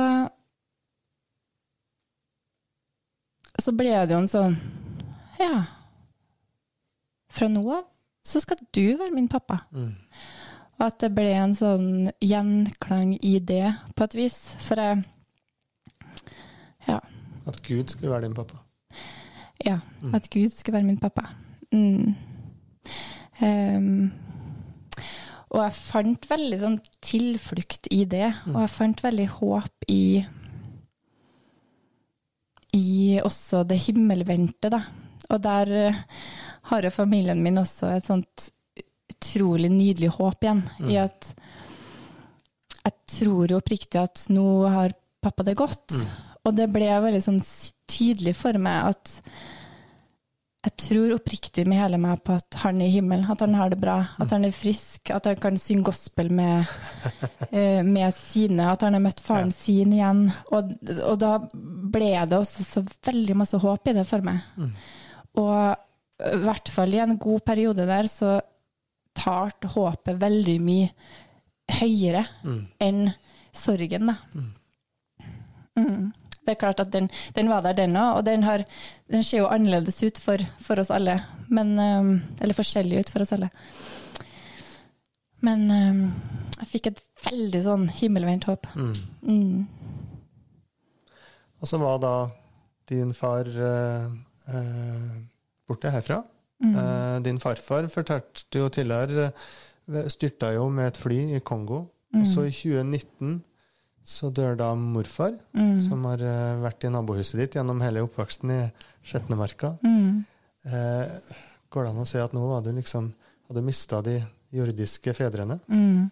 Så 3.60 3.72
ble 3.76 3.92
det 4.06 4.14
jo 4.16 4.22
en 4.24 4.32
sånn 4.32 4.56
Ja. 5.40 5.66
Fra 7.36 7.48
nå 7.52 7.64
av 7.76 7.86
så 8.26 8.40
skal 8.42 8.58
du 8.74 8.98
være 8.98 9.14
min 9.14 9.28
pappa. 9.30 9.60
Og 10.76 10.86
at 10.88 10.98
det 11.04 11.12
ble 11.14 11.30
en 11.38 11.54
sånn 11.54 12.10
gjenklang 12.24 13.14
i 13.22 13.36
det, 13.40 13.68
på 13.96 14.08
et 14.08 14.16
vis. 14.18 14.38
For 14.66 14.82
jeg 14.82 15.04
Ja. 16.88 17.00
At 17.46 17.62
Gud 17.62 17.90
skulle 17.90 18.12
være 18.12 18.26
din 18.26 18.34
pappa? 18.34 18.58
Ja. 19.66 19.80
At 20.14 20.30
Gud 20.30 20.50
skulle 20.50 20.80
være 20.80 20.88
min 20.88 20.98
pappa. 20.98 21.28
Mm. 21.72 22.16
Um, 23.42 24.12
og 25.56 25.62
jeg 25.64 25.76
fant 25.78 26.26
veldig 26.28 26.58
sånn 26.60 26.80
tilflukt 27.04 27.88
i 27.96 28.04
det, 28.12 28.28
og 28.52 28.60
jeg 28.66 28.74
fant 28.74 29.04
veldig 29.06 29.28
håp 29.38 29.88
i 29.92 30.06
i 32.76 33.22
også 33.24 33.64
det 33.64 33.78
himmelvendte, 33.86 34.68
da. 34.74 34.82
Og 35.32 35.40
der 35.40 35.72
uh, 35.72 36.02
har 36.72 36.84
jo 36.84 36.92
familien 36.92 37.40
min 37.44 37.62
også 37.62 37.94
et 37.96 38.08
sånt 38.10 38.50
utrolig 39.16 39.72
nydelig 39.72 40.12
håp 40.18 40.44
igjen, 40.44 40.64
mm. 40.82 40.90
i 40.92 41.00
at 41.00 41.32
jeg 42.86 42.96
tror 43.16 43.54
jo 43.54 43.62
oppriktig 43.62 44.02
at 44.02 44.26
nå 44.34 44.46
har 44.70 44.94
pappa 45.24 45.46
det 45.48 45.56
godt. 45.58 45.96
Mm. 45.96 46.10
Og 46.46 46.58
det 46.58 46.68
ble 46.74 46.90
veldig 47.08 47.24
sånn 47.24 47.40
tydelig 47.90 48.36
for 48.38 48.60
meg 48.62 48.92
at 48.92 49.14
jeg 50.66 50.74
tror 50.82 51.14
oppriktig 51.14 51.66
med 51.70 51.78
hele 51.78 52.00
meg 52.02 52.22
på 52.26 52.34
at 52.40 52.58
han 52.64 52.80
er 52.82 52.90
i 52.90 52.96
himmelen, 52.96 53.28
at 53.30 53.44
han 53.44 53.54
har 53.54 53.70
det 53.70 53.78
bra, 53.82 54.00
at 54.22 54.32
han 54.34 54.48
er 54.48 54.56
frisk, 54.56 55.12
at 55.14 55.28
han 55.30 55.38
kan 55.42 55.60
synge 55.62 55.92
gospel 55.92 56.32
med, 56.34 56.66
eh, 57.52 57.84
med 57.86 58.10
sine, 58.18 58.72
at 58.72 58.86
han 58.86 58.98
har 58.98 59.04
møtt 59.04 59.22
faren 59.22 59.54
ja. 59.54 59.60
sin 59.60 59.94
igjen. 59.94 60.24
Og, 60.50 60.74
og, 60.96 61.16
da 61.22 61.36
ble 61.54 62.10
det 62.32 62.40
også 62.40 62.66
så 62.66 62.86
veldig 63.06 63.38
masse 63.44 63.60
håp 63.62 63.92
i 63.92 63.96
det 64.00 64.08
for 64.10 64.26
meg. 64.26 64.42
Mm. 64.58 64.74
Og 65.44 66.26
i 66.34 66.42
hvert 66.48 66.74
fall 66.74 66.96
i 66.96 67.04
en 67.04 67.18
god 67.22 67.46
periode 67.46 67.86
der 67.86 68.10
så 68.10 68.40
tarte 69.16 69.70
håpet 69.72 70.18
veldig 70.20 70.58
mye 70.64 70.90
høyere 71.78 72.26
mm. 72.42 72.62
enn 72.84 73.08
sorgen, 73.56 74.12
da. 74.12 74.18
Mm. 74.34 74.52
Mm. 76.46 76.48
Det 76.48 76.54
er 76.54 76.62
klart 76.62 76.80
at 76.80 76.92
den, 76.94 77.10
den 77.36 77.50
var 77.50 77.64
der, 77.66 77.74
den 77.74 77.98
òg, 77.98 78.20
og 78.20 78.26
den, 78.26 78.44
har, 78.44 78.66
den, 79.12 79.24
ser 79.24 79.44
jo 79.44 79.50
annerledes 79.52 80.02
ut 80.04 80.22
for, 80.22 80.42
for 80.62 80.80
oss 80.80 80.92
alle. 80.94 81.20
Men, 81.50 81.76
um, 81.80 82.22
eller 82.42 82.58
forskjellig 82.58 83.00
ut 83.02 83.10
for 83.14 83.26
oss 83.26 83.34
alle. 83.36 83.50
Men 85.46 85.66
um, 85.70 86.02
jeg 86.62 86.72
fikk 86.72 86.92
et 86.92 87.02
veldig 87.26 87.62
sånn 87.66 87.90
himmelvendt 88.00 88.48
håp. 88.50 88.70
Mm. 88.76 88.96
Mm. 89.26 89.66
Og 91.62 91.70
så 91.70 91.82
var 91.82 92.00
da 92.04 92.16
din 92.90 93.14
far 93.18 93.50
uh, 93.50 94.08
uh, 94.54 95.12
borte 95.68 95.92
herfra. 95.94 96.22
Mm. 96.64 96.76
Uh, 96.78 97.18
din 97.26 97.42
farfar 97.42 97.90
fortalte 97.92 98.62
jo 98.62 98.70
tidligere 98.72 99.32
styrta 100.10 100.54
jo 100.56 100.70
med 100.74 100.88
et 100.88 100.98
fly 100.98 101.20
i 101.36 101.42
Kongo. 101.46 101.86
Og 102.16 102.28
så 102.32 102.46
i 102.48 102.54
2019 102.54 103.42
så 104.06 104.30
dør 104.30 104.54
da 104.60 104.70
morfar, 104.78 105.34
mm. 105.58 105.80
som 105.88 106.06
har 106.06 106.22
uh, 106.22 106.62
vært 106.62 106.86
i 106.86 106.92
nabohuset 106.94 107.40
ditt 107.42 107.58
gjennom 107.58 107.82
hele 107.82 108.04
oppveksten 108.06 108.54
i 108.54 108.60
Skjetnemarka. 109.06 109.74
Mm. 109.82 110.22
Uh, 110.70 111.40
går 111.74 111.88
det 111.88 111.94
an 111.94 112.04
å 112.04 112.10
si 112.10 112.22
at 112.22 112.36
nå 112.38 112.44
var 112.46 112.62
du 112.66 112.70
liksom, 112.76 113.10
hadde 113.50 113.66
mista 113.66 114.04
de 114.06 114.20
jordiske 114.54 115.14
fedrene? 115.18 115.58
Mm. 115.68 116.06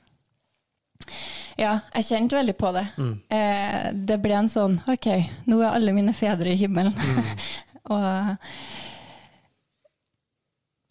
Ja, 1.59 1.77
jeg 1.93 2.07
kjente 2.07 2.37
veldig 2.37 2.55
på 2.57 2.71
det. 2.73 2.83
Mm. 2.97 3.13
Eh, 3.37 3.87
det 4.09 4.17
ble 4.23 4.37
en 4.39 4.49
sånn 4.49 4.79
OK, 4.89 5.09
nå 5.49 5.59
er 5.61 5.69
alle 5.69 5.93
mine 5.95 6.15
fedre 6.17 6.53
i 6.53 6.57
himmelen. 6.57 6.95
Mm. 6.97 7.29
og, 7.93 8.49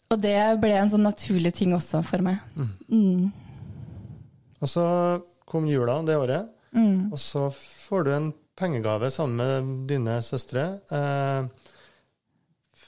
og, 0.07 0.17
det 0.23 0.37
ble 0.63 0.77
en 0.79 0.93
sånn 0.93 1.03
naturlig 1.03 1.53
ting 1.57 1.75
også 1.75 2.03
for 2.07 2.23
meg. 2.23 2.39
Mm. 2.87 3.27
Og 4.63 4.71
så 4.71 4.85
kom 5.49 5.67
jula 5.67 5.99
det 6.07 6.17
året. 6.17 6.52
Mm. 6.73 7.11
Og 7.13 7.19
så 7.21 7.47
får 7.53 8.07
du 8.07 8.11
en 8.13 8.31
pengegave 8.59 9.09
sammen 9.13 9.37
med 9.39 9.87
dine 9.89 10.19
søstre. 10.25 10.65
Eh, 10.91 11.47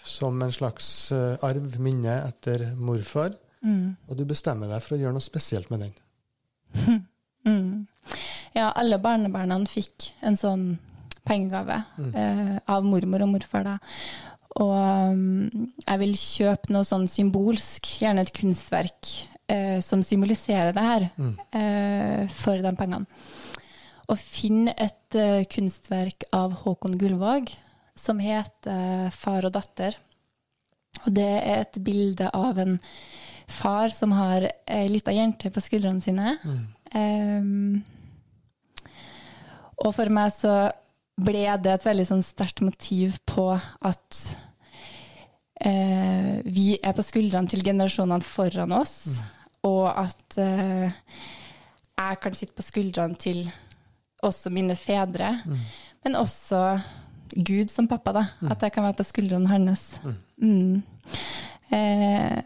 som 0.06 0.42
en 0.42 0.54
slags 0.54 1.12
eh, 1.12 1.34
arv, 1.46 1.80
minne 1.82 2.20
etter 2.28 2.70
morfar. 2.78 3.34
Mm. 3.66 3.96
Og 4.08 4.18
du 4.20 4.26
bestemmer 4.30 4.70
deg 4.70 4.84
for 4.86 4.96
å 4.96 5.02
gjøre 5.02 5.18
noe 5.18 5.26
spesielt 5.26 5.74
med 5.74 5.88
den. 5.88 6.00
Mm. 7.46 7.86
Ja, 8.58 8.72
alle 8.74 8.98
barnebarna 8.98 9.60
fikk 9.70 10.08
en 10.26 10.34
sånn 10.34 10.64
pengegave 11.30 11.76
mm. 11.94 12.08
eh, 12.18 12.56
av 12.74 12.88
mormor 12.90 13.22
og 13.22 13.30
morfar. 13.36 13.68
da. 13.68 13.76
Og 14.64 14.74
um, 14.74 15.68
jeg 15.78 16.02
vil 16.02 16.16
kjøpe 16.18 16.74
noe 16.74 16.88
sånn 16.90 17.06
symbolsk, 17.12 17.86
gjerne 18.02 18.26
et 18.26 18.34
kunstverk, 18.34 19.12
eh, 19.46 19.78
som 19.86 20.02
symboliserer 20.02 20.74
det 20.74 20.86
her, 20.88 21.08
mm. 21.22 21.34
eh, 21.62 22.34
for 22.34 22.66
de 22.66 22.74
pengene 22.82 23.06
å 24.12 24.18
finne 24.20 24.74
et 24.78 25.18
uh, 25.18 25.44
kunstverk 25.50 26.28
av 26.36 26.62
Håkon 26.64 26.98
Gullvåg 27.02 27.54
som 27.96 28.20
heter 28.20 29.10
'Far 29.12 29.48
og 29.48 29.56
datter'. 29.56 29.98
Og 31.06 31.14
det 31.16 31.32
er 31.44 31.62
et 31.62 31.84
bilde 31.84 32.30
av 32.34 32.60
en 32.60 32.80
far 33.48 33.90
som 33.94 34.12
har 34.16 34.48
ei 34.68 34.88
lita 34.90 35.14
jente 35.14 35.52
på 35.52 35.62
skuldrene 35.62 36.02
sine. 36.02 36.38
Mm. 36.44 36.64
Um, 36.96 37.84
og 39.84 39.92
for 39.96 40.10
meg 40.14 40.32
så 40.34 40.72
ble 41.16 41.46
det 41.64 41.74
et 41.74 41.88
veldig 41.88 42.08
sånn 42.08 42.24
sterkt 42.26 42.64
motiv 42.64 43.20
på 43.28 43.48
at 43.56 44.22
uh, 45.66 46.34
vi 46.48 46.76
er 46.80 46.96
på 46.96 47.06
skuldrene 47.06 47.52
til 47.52 47.64
generasjonene 47.66 48.26
foran 48.26 48.76
oss, 48.76 48.98
mm. 49.08 49.22
og 49.70 49.86
at 49.92 50.40
uh, 50.40 50.88
jeg 51.96 52.22
kan 52.24 52.36
sitte 52.36 52.58
på 52.58 52.66
skuldrene 52.66 53.20
til 53.20 53.46
også 54.28 54.52
mine 54.54 54.76
fedre, 54.80 55.36
mm. 55.46 55.60
men 56.06 56.18
også 56.20 56.62
Gud 57.36 57.72
som 57.74 57.88
pappa, 57.90 58.14
da. 58.16 58.24
Mm. 58.40 58.52
At 58.54 58.64
jeg 58.66 58.74
kan 58.76 58.86
være 58.86 59.00
på 59.00 59.08
skuldrene 59.08 59.50
hans. 59.50 59.86
Mm. 60.04 60.16
mm. 60.38 60.84
Eh, 61.76 62.40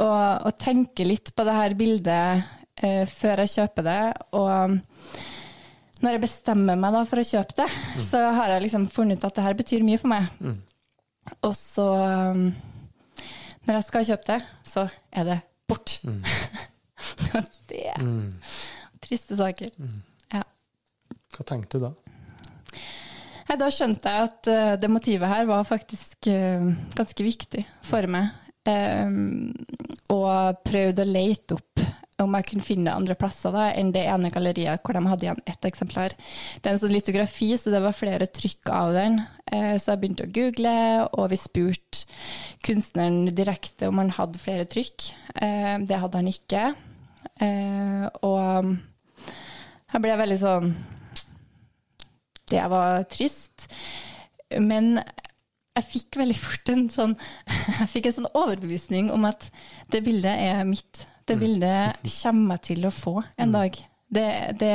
og, 0.00 0.46
og, 0.46 0.54
tenke 0.60 1.04
litt 1.04 1.32
på 1.36 1.44
det 1.44 1.54
her 1.56 1.74
bildet 1.76 2.44
eh, 2.80 3.04
før 3.08 3.42
jeg 3.44 3.52
kjøper 3.56 3.86
det. 3.86 4.02
Og 4.36 4.76
når 6.00 6.16
jeg 6.16 6.22
bestemmer 6.22 6.78
meg 6.80 6.94
da 6.96 7.04
for 7.08 7.20
å 7.20 7.26
kjøpe 7.26 7.56
det, 7.58 7.68
mm. 7.68 8.02
så 8.06 8.22
har 8.38 8.54
jeg 8.54 8.64
liksom 8.66 8.88
funnet 8.92 9.20
ut 9.20 9.28
at 9.28 9.36
det 9.36 9.46
her 9.48 9.58
betyr 9.58 9.84
mye 9.84 10.00
for 10.00 10.12
meg. 10.12 10.28
Mm. 10.40 10.58
Og 11.46 11.52
så 11.54 11.86
Når 13.68 13.76
jeg 13.76 13.86
skal 13.86 14.06
kjøpe 14.08 14.32
det, 14.32 14.38
så 14.66 14.86
er 15.12 15.28
det 15.28 15.38
bort. 15.68 15.98
det 17.70 17.82
er 17.92 18.06
triste 19.04 19.36
saker. 19.36 19.74
Hva 21.40 21.46
tenkte 21.48 21.78
du 21.80 21.86
da? 21.86 21.94
Nei, 23.48 23.56
da 23.56 23.66
skjønte 23.72 24.10
jeg 24.12 24.26
at 24.28 24.48
uh, 24.52 24.74
det 24.76 24.90
motivet 24.92 25.26
her 25.26 25.46
var 25.48 25.64
faktisk 25.64 26.28
uh, 26.28 26.66
ganske 26.98 27.24
viktig 27.24 27.62
for 27.82 28.04
meg. 28.12 28.28
Um, 28.68 29.54
og 30.12 30.60
prøvde 30.68 31.06
å 31.06 31.08
lete 31.08 31.56
opp 31.56 31.80
om 32.20 32.36
jeg 32.36 32.46
kunne 32.50 32.66
finne 32.66 32.92
andre 32.92 33.16
plasser 33.16 33.54
da, 33.56 33.70
enn 33.72 33.94
det 33.94 34.02
ene 34.04 34.28
galleriet 34.30 34.84
hvor 34.84 34.92
de 34.92 35.02
hadde 35.08 35.24
igjen 35.24 35.40
ett 35.48 35.64
eksemplar. 35.64 36.12
Det 36.60 36.68
er 36.68 36.76
en 36.76 36.82
sånn 36.82 36.92
litografi, 36.92 37.48
så 37.56 37.72
det 37.72 37.80
var 37.80 37.96
flere 37.96 38.28
trykk 38.28 38.70
av 38.76 38.92
den. 38.98 39.18
Uh, 39.48 39.74
så 39.80 39.94
jeg 39.94 40.02
begynte 40.04 40.28
å 40.28 40.34
google, 40.36 40.76
og 41.16 41.32
vi 41.32 41.40
spurte 41.40 42.04
kunstneren 42.68 43.32
direkte 43.32 43.88
om 43.88 43.98
han 44.04 44.12
hadde 44.12 44.44
flere 44.44 44.68
trykk. 44.68 45.08
det 45.88 45.98
hadde 46.04 46.20
han 46.20 46.28
ikke. 46.28 46.64
og 48.28 48.74
jeg 49.90 50.02
ble 50.04 50.18
veldig 50.20 50.38
sånn 50.38 50.74
det 52.50 52.62
var 52.72 53.04
trist. 53.10 53.68
Men 54.58 54.98
jeg 55.00 55.86
fikk 55.86 56.18
veldig 56.20 56.36
fort 56.36 56.72
en 56.72 56.86
sånn 56.92 57.14
en 57.84 58.16
sånn 58.16 58.32
overbevisning 58.32 59.10
om 59.14 59.26
at 59.28 59.48
det 59.92 60.02
bildet 60.06 60.46
er 60.50 60.64
mitt. 60.68 61.04
Det 61.28 61.36
mm. 61.38 61.44
bildet 61.44 62.10
kommer 62.16 62.58
jeg 62.58 62.66
til 62.72 62.88
å 62.88 62.94
få 62.94 63.14
en 63.22 63.52
mm. 63.52 63.54
dag. 63.54 63.78
Det, 64.10 64.30
det 64.58 64.74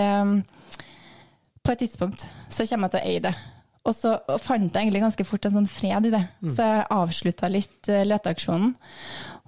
På 1.65 1.73
et 1.73 1.83
tidspunkt 1.83 2.23
så 2.49 2.67
kommer 2.69 2.87
jeg 2.87 2.95
til 2.95 3.01
å 3.01 3.11
eie 3.11 3.25
det. 3.27 3.35
Og 3.85 3.93
så 3.93 4.15
fant 4.41 4.65
jeg 4.65 4.81
egentlig 4.81 5.03
ganske 5.03 5.25
fort 5.27 5.45
en 5.45 5.59
sånn 5.59 5.69
fred 5.69 6.07
i 6.07 6.13
det. 6.15 6.23
Mm. 6.41 6.49
Så 6.55 6.65
jeg 6.65 6.87
avslutta 6.95 7.49
litt 7.51 7.89
eh, 7.91 8.05
leteaksjonen. 8.07 8.71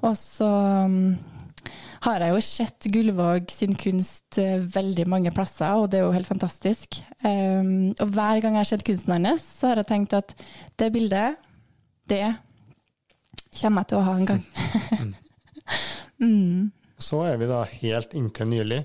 Og 0.05 0.13
så 0.19 0.49
har 2.05 2.23
jeg 2.23 2.33
jo 2.33 2.41
sett 2.45 2.87
Gullvåg 2.93 3.51
sin 3.51 3.75
kunst 3.79 4.39
eh, 4.41 4.59
veldig 4.73 5.07
mange 5.09 5.33
plasser, 5.35 5.73
og 5.77 5.89
det 5.91 5.99
er 5.99 6.05
jo 6.05 6.15
helt 6.15 6.29
fantastisk. 6.29 6.99
Um, 7.23 7.93
og 7.97 8.13
hver 8.13 8.41
gang 8.43 8.57
jeg 8.57 8.63
har 8.63 8.69
sett 8.71 8.85
kunsten 8.87 9.15
hans, 9.17 9.45
så 9.59 9.71
har 9.71 9.81
jeg 9.81 9.89
tenkt 9.91 10.17
at 10.17 10.33
det 10.79 10.91
bildet, 10.95 11.37
det 12.07 12.23
kommer 13.57 13.83
jeg 13.83 13.91
til 13.91 13.99
å 13.99 14.05
ha 14.07 14.15
en 14.17 14.31
gang. 14.31 14.43
mm. 15.01 15.13
mm. 16.27 16.65
Så 17.07 17.21
er 17.27 17.37
vi 17.41 17.49
da 17.49 17.61
helt 17.69 18.17
inntil 18.17 18.49
nylig, 18.49 18.81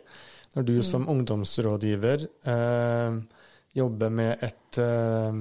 når 0.57 0.69
du 0.69 0.75
mm. 0.79 0.85
som 0.85 1.09
ungdomsrådgiver 1.09 2.27
eh, 2.53 3.21
jobber 3.77 4.13
med 4.13 4.43
et 4.45 4.53
eh, 4.53 4.63
et 4.73 4.79
eh, 4.79 5.35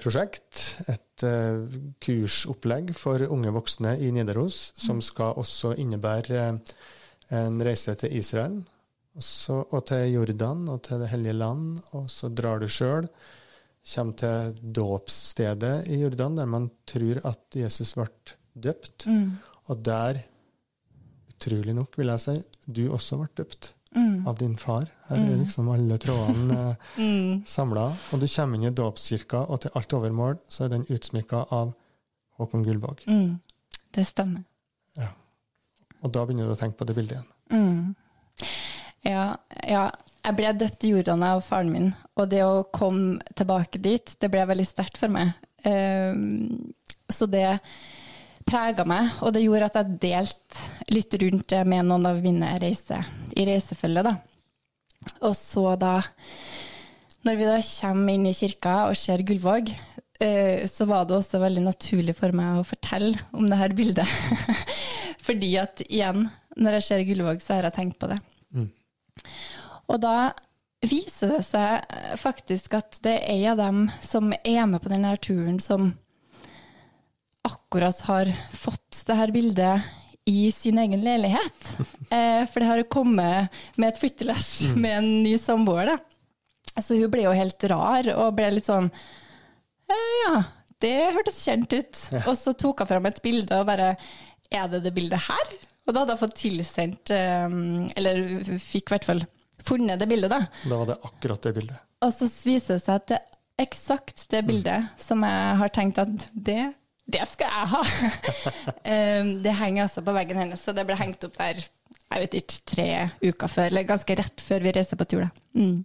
prosjekt, 0.00 0.60
et 0.88 1.24
uh, 1.26 1.66
kursopplegg 2.02 2.92
for 2.98 3.22
unge 3.28 3.52
voksne 3.54 3.96
i 4.00 4.10
Nidaros, 4.14 4.72
som 4.78 5.00
mm. 5.00 5.06
skal 5.08 5.38
også 5.42 5.74
innebære 5.82 6.44
en 7.32 7.62
reise 7.64 7.94
til 7.96 8.12
Israel 8.18 8.58
og, 9.16 9.24
så, 9.24 9.58
og 9.72 9.84
til 9.88 10.10
Jordan 10.14 10.66
og 10.72 10.82
til 10.86 11.02
Det 11.04 11.10
hellige 11.12 11.36
land, 11.36 11.78
og 11.96 12.08
så 12.12 12.28
drar 12.32 12.60
du 12.62 12.68
sjøl. 12.68 13.08
Kommer 13.94 14.16
til 14.20 14.72
dåpsstedet 14.78 15.88
i 15.90 16.02
Jordan, 16.04 16.36
der 16.38 16.46
man 16.46 16.70
tror 16.86 17.18
at 17.28 17.56
Jesus 17.58 17.94
ble 17.98 18.06
døpt. 18.54 19.06
Mm. 19.10 19.38
Og 19.72 19.84
der, 19.84 20.22
utrolig 21.32 21.74
nok, 21.74 21.98
vil 21.98 22.12
jeg 22.12 22.22
si, 22.22 22.36
du 22.66 22.84
også 22.92 23.20
ble 23.22 23.32
døpt 23.42 23.74
Mm. 23.92 24.26
av 24.26 24.38
din 24.38 24.54
far. 24.56 24.86
Her 25.08 25.18
er 25.20 25.34
liksom 25.36 25.66
alle 25.68 25.98
trådene 26.00 26.60
eh, 26.70 26.76
Mm. 27.02 27.21
Samla. 27.48 27.88
Og 28.12 28.22
du 28.22 28.28
kommer 28.30 28.58
inn 28.58 28.70
i 28.70 28.74
dåpskirka, 28.74 29.46
og 29.48 29.64
til 29.64 29.74
alt 29.78 29.98
overmål 29.98 30.38
så 30.48 30.66
er 30.66 30.74
den 30.76 30.88
utsmykka 30.90 31.46
av 31.54 31.74
Håkon 32.40 32.64
Gullvåg. 32.66 33.04
Mm. 33.06 33.36
Det 33.92 34.06
stemmer. 34.08 34.44
Og 36.02 36.10
da 36.10 36.24
begynner 36.26 36.50
du 36.50 36.56
å 36.56 36.58
tenke 36.58 36.78
på 36.80 36.86
det 36.88 36.96
bildet 36.98 37.18
igjen. 37.18 37.28
Mm. 37.52 38.48
Ja, 39.06 39.24
ja, 39.66 39.86
jeg 40.22 40.38
ble 40.38 40.52
døpt 40.58 40.86
i 40.86 40.92
Jordan 40.92 41.24
av 41.26 41.42
faren 41.46 41.72
min, 41.74 41.88
og 42.18 42.28
det 42.30 42.42
å 42.46 42.66
komme 42.74 43.22
tilbake 43.38 43.80
dit, 43.82 44.14
det 44.22 44.30
ble 44.30 44.44
veldig 44.50 44.66
sterkt 44.66 44.98
for 45.00 45.12
meg. 45.14 45.34
Um, 45.62 46.72
så 47.10 47.28
det 47.30 47.46
prega 48.46 48.86
meg, 48.88 49.10
og 49.22 49.34
det 49.34 49.44
gjorde 49.44 49.70
at 49.70 49.78
jeg 49.80 49.98
delte 50.02 50.92
litt 50.94 51.14
rundt 51.22 51.48
det 51.52 51.62
med 51.70 51.86
noen 51.86 52.08
av 52.10 52.22
mine 52.22 52.50
reiser, 52.62 53.06
i 53.38 53.46
reisefølget, 53.46 54.10
da. 54.10 54.16
Og 55.26 55.34
så 55.38 55.72
da, 55.78 55.96
når 57.26 57.38
vi 57.38 57.48
da 57.48 57.58
kommer 57.62 58.14
inn 58.14 58.28
i 58.28 58.34
kirka 58.36 58.76
og 58.88 58.98
ser 58.98 59.22
Gullvåg, 59.26 59.70
eh, 60.22 60.64
så 60.70 60.86
var 60.90 61.06
det 61.06 61.18
også 61.18 61.40
veldig 61.42 61.64
naturlig 61.68 62.16
for 62.18 62.34
meg 62.36 62.60
å 62.60 62.66
fortelle 62.66 63.18
om 63.36 63.48
det 63.50 63.58
her 63.60 63.74
bildet. 63.78 64.14
Fordi 65.26 65.52
at 65.62 65.84
igjen, 65.88 66.26
når 66.58 66.78
jeg 66.78 66.88
ser 66.88 67.04
Gullvåg, 67.08 67.42
så 67.44 67.56
har 67.56 67.68
jeg 67.68 67.78
tenkt 67.78 68.00
på 68.02 68.10
det. 68.10 68.18
Mm. 68.54 68.68
Og 69.92 70.02
da 70.02 70.16
viser 70.82 71.36
det 71.36 71.44
seg 71.46 71.84
faktisk 72.18 72.74
at 72.74 72.98
det 73.04 73.14
er 73.20 73.28
ei 73.36 73.42
av 73.46 73.60
dem 73.60 73.84
som 74.02 74.32
er 74.42 74.64
med 74.66 74.82
på 74.82 74.90
denne 74.90 75.14
turen, 75.22 75.60
som 75.62 75.92
akkurat 77.46 78.00
har 78.08 78.30
fått 78.54 79.04
det 79.06 79.18
her 79.18 79.32
bildet 79.34 79.92
i 80.30 80.50
sin 80.54 80.78
egen 80.82 81.04
leilighet. 81.06 81.72
Eh, 82.12 82.42
for 82.44 82.60
det 82.60 82.66
har 82.68 82.82
kommet 82.92 83.54
med 83.80 83.88
et 83.88 83.96
flyttelass 83.96 84.74
med 84.76 84.98
en 84.98 85.06
ny 85.24 85.30
samboer. 85.40 85.86
da. 85.88 86.11
Så 86.80 86.96
hun 86.96 87.10
ble 87.12 87.26
jo 87.26 87.34
helt 87.36 87.68
rar 87.70 88.08
og 88.16 88.34
ble 88.38 88.48
litt 88.54 88.68
sånn 88.68 88.88
eh, 88.88 90.14
Ja, 90.24 90.36
det 90.82 90.94
hørtes 91.14 91.42
kjent 91.44 91.72
ut. 91.74 92.00
Og 92.24 92.34
så 92.38 92.54
tok 92.58 92.82
hun 92.82 92.90
fram 92.94 93.10
et 93.10 93.20
bilde 93.24 93.60
og 93.60 93.68
bare 93.68 93.94
Er 94.52 94.72
det 94.72 94.82
det 94.86 94.94
bildet 94.96 95.28
her? 95.28 95.54
Og 95.86 95.94
da 95.94 96.02
hadde 96.02 96.16
hun 96.16 96.22
fått 96.22 96.38
tilsendt 96.40 97.12
eh, 97.14 97.58
Eller 97.98 98.24
fikk 98.62 98.90
i 98.90 98.96
hvert 98.96 99.08
fall 99.08 99.24
funnet 99.62 100.00
det 100.00 100.08
bildet, 100.10 100.32
da. 100.32 100.40
Da 100.66 100.78
var 100.80 100.88
det 100.88 100.96
akkurat 101.06 101.44
det 101.46 101.52
bildet. 101.54 101.82
Og 102.02 102.10
så 102.10 102.26
viser 102.26 102.80
det 102.80 102.82
seg 102.82 102.96
at 102.96 103.10
det 103.12 103.18
er 103.20 103.66
eksakt 103.66 104.24
det 104.32 104.40
bildet 104.48 104.88
som 104.98 105.22
jeg 105.22 105.58
har 105.60 105.70
tenkt 105.70 106.00
at 106.02 106.24
det, 106.32 106.64
det 107.06 107.22
skal 107.30 107.52
jeg 107.52 107.68
ha. 107.70 107.82
Um, 108.82 109.30
det 109.44 109.54
henger 109.60 109.84
altså 109.84 110.02
på 110.02 110.16
veggen 110.16 110.40
hennes, 110.42 110.58
så 110.58 110.74
det 110.74 110.82
ble 110.88 110.98
hengt 110.98 111.22
opp 111.28 111.38
der 111.38 111.62
jeg 111.62 112.24
vet 112.26 112.34
ikke, 112.42 112.58
tre 112.68 112.88
uker 113.22 113.48
før, 113.48 113.70
eller 113.70 113.88
ganske 113.88 114.16
rett 114.18 114.42
før 114.44 114.66
vi 114.66 114.74
reiser 114.76 114.98
på 115.00 115.06
tur. 115.08 115.22
da. 115.24 115.30
Mm. 115.56 115.78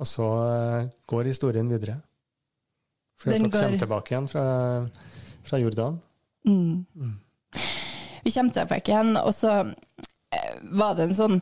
Og 0.00 0.08
så 0.08 0.26
eh, 0.48 0.86
går 1.10 1.28
historien 1.28 1.68
videre. 1.68 1.98
Den 3.24 3.50
går- 3.50 3.52
kommer 3.60 3.78
tilbake 3.82 4.14
igjen 4.14 4.28
fra, 4.32 4.44
fra 5.44 5.58
Jordan. 5.60 5.98
Mm. 6.48 6.86
Vi 8.24 8.30
kommer 8.32 8.52
tilbake 8.56 8.88
igjen, 8.94 9.16
og 9.20 9.34
så 9.36 9.52
eh, 10.32 10.54
var 10.72 10.94
det 10.96 11.04
en 11.10 11.18
sånn 11.18 11.36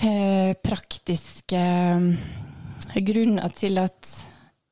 eh, 0.00 0.54
praktiske 0.64 1.60
eh, 1.60 3.02
grunner 3.04 3.52
til 3.56 3.82
at 3.84 4.08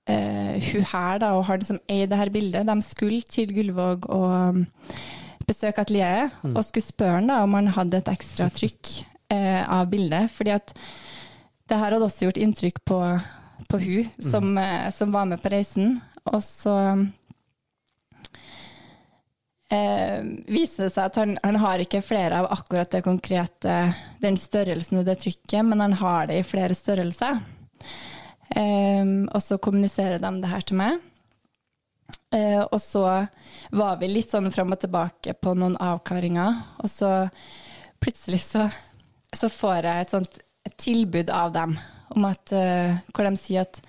eh, 0.09 0.57
hun 0.71 0.89
her 0.95 1.21
da, 1.21 1.35
og 1.37 1.45
han 1.51 1.65
som 1.69 1.81
eier 1.89 2.09
det 2.09 2.21
her 2.23 2.33
bildet, 2.33 2.65
de 2.69 2.79
skulle 2.89 3.21
til 3.29 3.53
Gullvåg 3.53 4.09
og 4.09 4.29
um, 4.57 4.65
besøke 5.45 5.85
atelieret, 5.85 6.33
og 6.55 6.65
skulle 6.65 6.87
spørre 6.89 7.19
han 7.21 7.29
da 7.29 7.43
om 7.45 7.53
han 7.61 7.69
hadde 7.77 8.01
et 8.01 8.09
ekstra 8.09 8.49
trykk 8.57 9.03
eh, 9.33 9.63
av 9.69 9.89
bildet. 9.91 10.31
fordi 10.33 10.55
at 10.55 10.75
det 11.69 11.79
her 11.81 11.97
hadde 11.97 12.07
også 12.07 12.27
gjort 12.29 12.41
inntrykk 12.41 12.81
på, 12.85 13.01
på 13.71 13.79
hun 13.81 14.09
som, 14.31 14.59
eh, 14.59 14.91
som 14.91 15.13
var 15.13 15.29
med 15.31 15.43
på 15.43 15.53
reisen. 15.53 16.01
Og 16.25 16.43
så 16.45 16.75
eh, 19.73 20.21
viser 20.49 20.87
det 20.87 20.93
seg 20.95 21.09
at 21.09 21.19
han, 21.21 21.37
han 21.45 21.61
har 21.63 21.83
ikke 21.85 22.05
flere 22.05 22.43
av 22.43 22.51
akkurat 22.53 22.91
det 22.93 23.05
konkrete, 23.07 23.79
den 24.21 24.39
størrelsen 24.41 25.01
og 25.01 25.09
det 25.09 25.19
trykket, 25.25 25.65
men 25.65 25.83
han 25.85 25.97
har 26.01 26.29
det 26.31 26.41
i 26.41 26.47
flere 26.47 26.77
størrelser. 26.77 27.41
Eh, 28.55 29.05
og 29.31 29.41
så 29.43 29.59
kommuniserer 29.59 30.21
de 30.23 30.33
det 30.43 30.53
her 30.53 30.69
til 30.69 30.81
meg. 30.81 31.03
Eh, 32.35 32.61
og 32.63 32.81
så 32.83 33.05
var 33.75 34.01
vi 34.01 34.11
litt 34.11 34.33
sånn 34.33 34.51
fram 34.53 34.75
og 34.75 34.81
tilbake 34.83 35.37
på 35.39 35.55
noen 35.59 35.77
avklaringer, 35.81 36.57
og 36.83 36.91
så 36.91 37.13
plutselig 38.03 38.43
så, 38.45 38.67
så 39.37 39.51
får 39.53 39.89
jeg 39.89 40.05
et 40.05 40.15
sånt 40.15 40.39
tilbud 40.81 41.33
av 41.35 41.53
dem, 41.55 41.75
om 42.15 42.29
at, 42.29 42.53
uh, 42.55 42.97
hvor 43.13 43.27
de 43.27 43.41
sier 43.41 43.67
at 43.67 43.81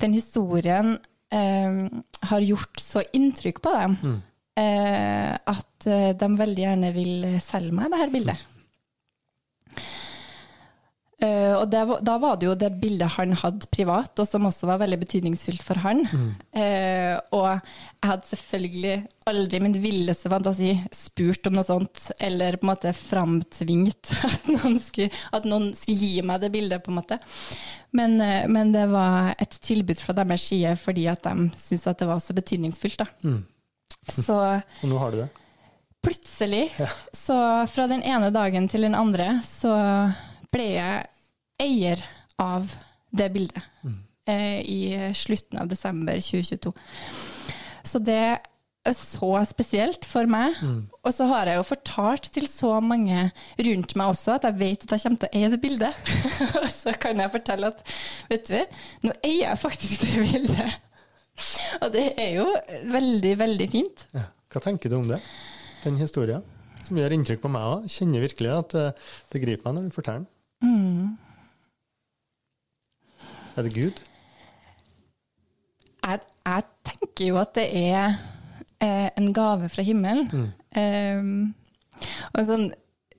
den 0.00 0.14
historien 0.16 0.96
uh, 1.34 2.02
har 2.30 2.46
gjort 2.46 2.80
så 2.82 3.04
inntrykk 3.16 3.60
på 3.64 3.74
dem 3.76 3.98
eh, 4.56 5.32
at 5.36 5.88
eh, 5.88 6.12
de 6.16 6.28
veldig 6.38 6.62
gjerne 6.64 6.92
vil 6.96 7.26
selge 7.42 7.74
meg 7.76 7.92
det 7.92 8.02
her 8.02 8.12
bildet. 8.12 8.44
Eh, 11.16 11.54
og 11.56 11.70
det, 11.72 11.80
da 12.04 12.18
var 12.20 12.34
det 12.36 12.44
jo 12.44 12.54
det 12.60 12.68
bildet 12.76 13.14
han 13.14 13.30
hadde 13.40 13.68
privat, 13.72 14.12
og 14.20 14.26
som 14.28 14.44
også 14.50 14.68
var 14.68 14.82
veldig 14.82 14.98
betydningsfullt 15.00 15.62
for 15.64 15.80
han. 15.80 16.02
Eh, 16.52 17.14
og 17.32 17.46
jeg 17.48 18.10
hadde 18.10 18.28
selvfølgelig 18.28 18.96
aldri 19.32 19.58
i 19.58 19.62
min 19.64 19.78
villeste 19.80 20.28
fantasi 20.32 20.74
spurt 20.92 21.48
om 21.48 21.56
noe 21.56 21.64
sånt, 21.66 22.10
eller 22.20 22.58
på 22.60 22.68
en 22.68 22.72
måte 22.74 22.92
framtvingt 22.96 24.12
at 24.28 24.52
noen 24.52 24.76
skulle, 24.82 25.08
at 25.32 25.48
noen 25.48 25.70
skulle 25.78 25.96
gi 26.04 26.20
meg 26.26 26.44
det 26.44 26.52
bildet, 26.52 26.84
på 26.84 26.92
en 26.92 27.00
måte. 27.00 27.18
Men, 27.96 28.20
uh, 28.20 28.44
men 28.52 28.76
det 28.76 28.84
var 28.92 29.32
et 29.40 29.56
tilbud 29.64 30.02
fra 30.04 30.12
deres 30.20 30.44
side 30.50 30.74
fordi 30.76 31.06
at 31.08 31.24
de 31.24 31.48
syntes 31.56 31.88
at 31.88 32.02
det 32.02 32.10
var 32.10 32.20
så 32.20 32.36
betydningsfullt. 32.36 33.00
Da. 33.00 33.36
Så 34.12 34.36
Og 34.84 34.88
nå 34.90 35.00
har 35.00 35.14
du 35.14 35.22
det. 35.24 35.30
plutselig, 36.04 36.66
så 37.16 37.36
fra 37.72 37.88
den 37.88 38.04
ene 38.04 38.28
dagen 38.34 38.68
til 38.68 38.84
den 38.84 38.94
andre, 38.94 39.38
så 39.46 39.72
ble 40.56 40.72
jeg 40.74 41.06
eier 41.62 42.02
av 42.42 42.68
det 43.16 43.30
bildet 43.32 43.62
eh, 44.28 44.60
i 44.60 44.80
slutten 45.16 45.62
av 45.62 45.70
desember 45.70 46.18
2022. 46.20 46.74
Så 47.86 48.02
det 48.02 48.20
er 48.86 48.94
så 48.94 49.30
spesielt 49.48 50.06
for 50.06 50.28
meg. 50.30 50.56
Og 51.02 51.14
så 51.14 51.26
har 51.30 51.50
jeg 51.50 51.58
jo 51.58 51.66
fortalt 51.66 52.28
til 52.34 52.46
så 52.50 52.76
mange 52.84 53.28
rundt 53.68 53.94
meg 53.98 54.12
også 54.12 54.36
at 54.36 54.46
jeg 54.48 54.58
vet 54.60 54.86
at 54.86 54.94
jeg 54.94 55.04
kommer 55.04 55.22
til 55.22 55.30
å 55.30 55.40
eie 55.40 55.52
det 55.52 55.60
bildet. 55.62 56.10
Og 56.62 56.68
så 56.70 56.94
kan 57.02 57.22
jeg 57.22 57.32
fortelle 57.34 57.72
at 57.72 57.82
vet 58.30 58.50
du, 58.52 58.82
nå 59.06 59.14
eier 59.26 59.48
jeg 59.48 59.62
faktisk 59.62 60.06
det 60.06 60.26
bildet. 60.30 60.76
Og 61.82 61.90
det 61.92 62.06
er 62.22 62.30
jo 62.38 62.46
veldig, 62.94 63.34
veldig 63.42 63.68
fint. 63.72 64.06
Ja. 64.16 64.28
Hva 64.52 64.62
tenker 64.62 64.88
du 64.88 65.00
om 65.00 65.08
det? 65.08 65.18
Den 65.82 65.98
historien? 66.00 66.44
Som 66.86 66.96
gjør 67.00 67.12
inntrykk 67.16 67.42
på 67.42 67.50
meg 67.50 67.66
òg. 67.66 67.90
Kjenner 67.90 68.22
virkelig 68.22 68.52
at 68.54 68.74
eh, 68.78 69.10
det 69.34 69.42
griper 69.42 69.66
meg 69.66 69.76
når 69.76 69.90
du 69.90 69.96
forteller 69.96 70.22
den. 70.22 70.30
Er 73.56 73.62
det 73.64 73.74
Gud? 73.74 74.02
jeg, 76.06 76.24
jeg 76.46 76.66
tenker 76.86 77.30
jo 77.30 77.38
at 77.40 77.54
det 77.56 77.66
er 77.90 78.16
eh, 78.82 79.08
en 79.18 79.30
gave 79.36 79.70
fra 79.72 79.84
himmelen. 79.86 80.50
Eh, 80.76 81.22
og 82.32 82.42
en 82.42 82.50
sånn 82.50 82.66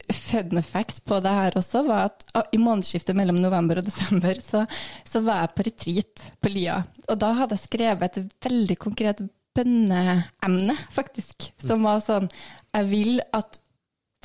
fun 0.08 0.62
fact 0.64 1.02
på 1.04 1.18
det 1.20 1.34
her 1.36 1.58
også 1.60 1.82
var 1.84 2.06
at 2.08 2.24
ah, 2.38 2.46
i 2.56 2.60
månedsskiftet 2.62 3.18
mellom 3.18 3.42
november 3.44 3.82
og 3.82 3.88
desember 3.90 4.40
så, 4.44 4.64
så 5.04 5.20
var 5.26 5.42
jeg 5.44 5.56
på 5.56 5.66
retreat 5.68 6.28
på 6.40 6.54
Lia. 6.54 6.78
Og 7.10 7.20
da 7.20 7.34
hadde 7.42 7.58
jeg 7.58 7.68
skrevet 7.68 8.22
et 8.22 8.48
veldig 8.48 8.78
konkret 8.80 9.26
bønneemne, 9.58 10.76
faktisk. 10.94 11.50
Som 11.58 11.88
var 11.88 12.04
sånn 12.04 12.30
Jeg 12.76 12.92
vil 12.92 13.18
at 13.36 13.62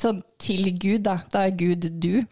Sånn 0.01 0.23
til 0.41 0.71
Gud, 0.81 1.03
da. 1.05 1.19
Da 1.31 1.43
er 1.45 1.53
Gud 1.55 1.85
du. 2.01 2.23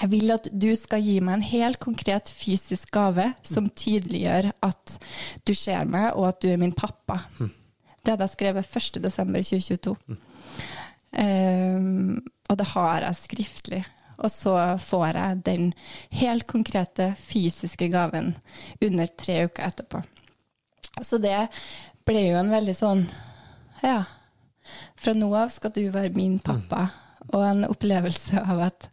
Jeg 0.00 0.10
vil 0.12 0.30
at 0.34 0.48
du 0.52 0.68
skal 0.76 1.00
gi 1.04 1.16
meg 1.24 1.38
en 1.38 1.46
helt 1.48 1.78
konkret 1.80 2.28
fysisk 2.28 2.90
gave 2.92 3.30
som 3.46 3.70
tydeliggjør 3.72 4.50
at 4.66 4.96
du 5.48 5.54
ser 5.56 5.86
meg, 5.88 6.10
og 6.14 6.28
at 6.28 6.40
du 6.42 6.50
er 6.52 6.60
min 6.60 6.74
pappa. 6.76 7.22
Det 7.38 8.12
hadde 8.12 8.26
jeg 8.28 8.34
skrevet 8.36 8.68
1.12.2022. 8.68 9.94
Um, 11.16 12.18
og 12.50 12.58
det 12.60 12.66
har 12.74 13.06
jeg 13.06 13.20
skriftlig. 13.22 13.80
Og 14.16 14.30
så 14.32 14.52
får 14.80 15.06
jeg 15.18 15.40
den 15.44 15.64
helt 16.20 16.46
konkrete 16.48 17.10
fysiske 17.20 17.88
gaven 17.92 18.34
under 18.84 19.10
tre 19.18 19.42
uker 19.48 19.66
etterpå. 19.68 20.02
Så 21.04 21.18
det 21.20 21.36
ble 22.08 22.22
jo 22.30 22.38
en 22.40 22.52
veldig 22.52 22.76
sånn 22.76 23.06
Ja. 23.82 24.04
fra 24.96 25.12
nå 25.14 25.28
av 25.36 25.50
skal 25.52 25.70
du 25.70 25.90
være 25.90 26.14
min 26.16 26.38
pappa. 26.38 26.86
Og 27.32 27.42
en 27.44 27.64
opplevelse 27.68 28.40
av 28.40 28.60
at 28.70 28.88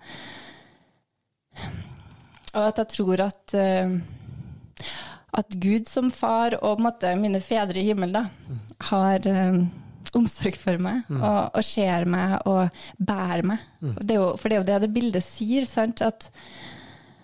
Og 2.54 2.68
at 2.68 2.84
jeg 2.84 2.94
tror 2.94 3.26
at 3.26 3.56
uh, 3.58 3.96
at 5.34 5.56
Gud 5.58 5.90
som 5.90 6.12
far 6.14 6.54
og 6.62 6.82
måte, 6.84 7.10
mine 7.18 7.42
fedre 7.42 7.82
i 7.82 7.88
himmelen 7.88 8.14
da, 8.14 8.28
har 8.90 9.26
eh, 9.30 9.64
omsorg 10.14 10.58
for 10.62 10.78
meg 10.82 11.08
og, 11.10 11.56
og 11.58 11.66
ser 11.66 12.06
meg 12.06 12.36
og 12.50 12.84
bærer 13.02 13.42
meg. 13.50 13.64
Det 13.98 14.14
er 14.14 14.20
jo, 14.22 14.28
for 14.38 14.50
det 14.50 14.58
er 14.58 14.62
jo 14.62 14.68
det 14.68 14.80
det 14.86 14.94
bildet 14.94 15.26
sier, 15.26 15.66
sant? 15.66 16.04
At, 16.06 16.30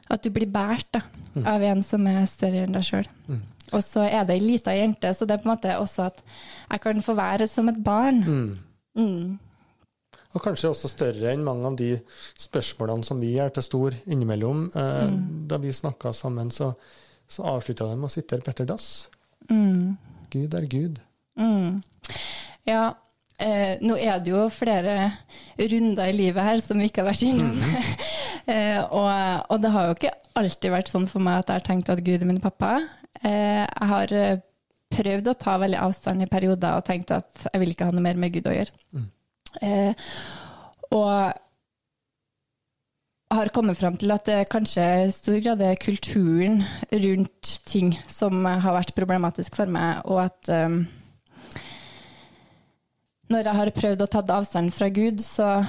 at 0.09 0.25
du 0.25 0.31
blir 0.33 0.49
båret 0.49 0.87
da, 0.95 1.03
av 1.45 1.61
en 1.69 1.85
som 1.85 2.07
er 2.09 2.25
større 2.29 2.65
enn 2.65 2.73
deg 2.79 2.87
sjøl. 2.87 3.11
Og 3.69 3.83
så 3.85 4.07
er 4.07 4.25
det 4.25 4.39
ei 4.39 4.41
lita 4.41 4.73
jente, 4.73 5.11
så 5.13 5.27
det 5.29 5.35
er 5.35 5.43
på 5.43 5.51
en 5.51 5.53
måte 5.53 5.75
også 5.77 6.07
at 6.07 6.23
jeg 6.71 6.81
kan 6.87 7.05
få 7.05 7.13
være 7.19 7.45
som 7.51 7.69
et 7.69 7.77
barn. 7.85 8.23
Mm. 8.97 9.37
Og 10.37 10.43
kanskje 10.45 10.69
også 10.69 10.89
større 10.91 11.31
enn 11.33 11.43
mange 11.45 11.65
av 11.65 11.75
de 11.79 11.91
spørsmålene 12.39 13.05
som 13.07 13.21
vi 13.21 13.31
er 13.41 13.49
til 13.55 13.65
stor 13.65 13.95
innimellom. 14.05 14.67
Eh, 14.77 15.13
Da 15.49 15.57
vi 15.57 15.73
snakka 15.73 16.11
sammen, 16.13 16.51
så, 16.53 16.73
så 17.27 17.47
avslutta 17.49 17.87
de 17.89 17.95
med 17.97 18.09
å 18.11 18.13
sitere 18.13 18.45
Petter 18.45 18.67
Dass. 18.69 19.09
Gud 20.29 20.53
er 20.53 20.67
Gud. 20.69 20.99
Mm. 21.39 21.79
Ja, 22.69 22.83
eh, 23.41 23.79
nå 23.81 23.97
er 23.97 24.19
det 24.21 24.29
jo 24.35 24.45
flere 24.53 25.11
runder 25.57 26.11
i 26.11 26.17
livet 26.19 26.45
her 26.45 26.61
som 26.61 26.77
vi 26.77 26.91
ikke 26.91 27.01
har 27.01 27.09
vært 27.09 27.25
innom. 27.25 27.57
eh, 28.53 28.83
og, 28.85 29.09
og 29.49 29.63
det 29.63 29.73
har 29.73 29.89
jo 29.89 29.97
ikke 29.97 30.13
alltid 30.39 30.75
vært 30.77 30.93
sånn 30.93 31.09
for 31.09 31.25
meg 31.25 31.41
at 31.41 31.49
jeg 31.49 31.63
har 31.63 31.69
tenkt 31.71 31.89
at 31.89 32.05
Gud 32.05 32.21
er 32.21 32.29
min 32.29 32.43
pappa. 32.43 32.75
Eh, 33.23 33.65
jeg 33.65 33.89
har 33.95 34.13
eh, 34.13 34.41
prøvd 34.93 35.31
å 35.33 35.39
ta 35.41 35.57
veldig 35.61 35.81
avstand 35.81 36.21
i 36.25 36.29
perioder 36.29 36.77
og 36.77 36.85
tenkt 36.85 37.17
at 37.17 37.47
jeg 37.49 37.61
vil 37.61 37.73
ikke 37.73 37.89
ha 37.89 37.95
noe 37.95 38.05
mer 38.05 38.19
med 38.21 38.37
Gud 38.37 38.45
å 38.49 38.53
gjøre. 38.53 38.77
Eh, 39.61 40.09
og 40.93 41.33
har 43.29 43.51
kommet 43.53 43.77
fram 43.77 43.97
til 43.99 44.11
at 44.13 44.25
det 44.25 44.39
kanskje 44.49 44.85
i 45.05 45.11
stor 45.13 45.37
grad 45.43 45.61
er 45.61 45.77
kulturen 45.81 46.63
rundt 46.89 47.51
ting 47.69 47.93
som 48.09 48.41
har 48.45 48.73
vært 48.73 48.95
problematisk 48.97 49.59
for 49.59 49.69
meg, 49.69 50.01
og 50.09 50.23
at 50.25 50.49
um, 50.65 50.81
når 53.29 53.45
jeg 53.45 53.59
har 53.59 53.71
prøvd 53.75 54.01
å 54.01 54.09
ta 54.09 54.23
avstand 54.33 54.73
fra 54.73 54.89
Gud, 54.89 55.21
så 55.21 55.59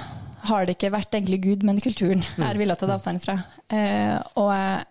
har 0.49 0.65
det 0.65 0.73
ikke 0.73 0.93
vært 0.95 1.13
egentlig 1.13 1.41
Gud, 1.43 1.65
men 1.67 1.81
kulturen 1.83 2.23
jeg 2.25 2.41
har 2.41 2.57
villet 2.57 2.81
ta 2.81 2.89
avstand 2.89 3.21
fra. 3.21 3.37
Eh, 3.69 4.17
og 4.41 4.49
jeg 4.55 4.87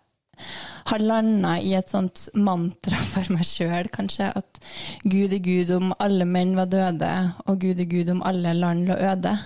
har 0.90 1.04
landa 1.04 1.54
i 1.60 1.74
et 1.78 1.90
sånt 1.90 2.28
mantra 2.34 2.98
for 3.12 3.34
meg 3.34 3.46
sjøl, 3.46 3.90
kanskje, 3.92 4.30
at 4.36 4.60
Gud 5.04 5.34
er 5.36 5.42
Gud 5.44 5.72
om 5.76 5.94
alle 5.98 6.26
menn 6.28 6.56
var 6.58 6.70
døde, 6.72 7.12
og 7.46 7.60
Gud 7.62 7.80
er 7.80 7.90
Gud 7.90 8.12
om 8.14 8.24
alle 8.26 8.54
land 8.58 8.88
lå 8.90 8.98
øde. 9.12 9.36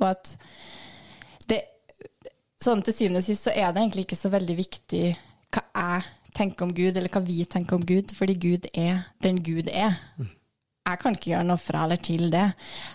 Og 0.00 0.08
at 0.12 0.34
det 1.50 1.62
sånn 2.62 2.84
til 2.86 2.96
syvende 2.96 3.22
og 3.22 3.26
sist 3.26 3.48
så 3.48 3.54
er 3.54 3.72
det 3.72 3.82
egentlig 3.82 4.06
ikke 4.06 4.22
så 4.22 4.32
veldig 4.32 4.58
viktig 4.58 5.04
hva 5.52 5.64
jeg 5.72 6.10
tenker 6.32 6.64
om 6.64 6.72
Gud, 6.72 6.96
eller 6.96 7.12
hva 7.12 7.20
vi 7.24 7.42
tenker 7.44 7.76
om 7.76 7.84
Gud, 7.84 8.14
fordi 8.16 8.38
Gud 8.40 8.70
er 8.72 9.04
den 9.24 9.42
Gud 9.44 9.68
er. 9.68 9.98
Jeg 10.82 10.98
kan 10.98 11.14
ikke 11.14 11.34
gjøre 11.34 11.46
noe 11.46 11.60
fra 11.60 11.84
eller 11.86 12.00
til 12.02 12.30
det. 12.32 12.48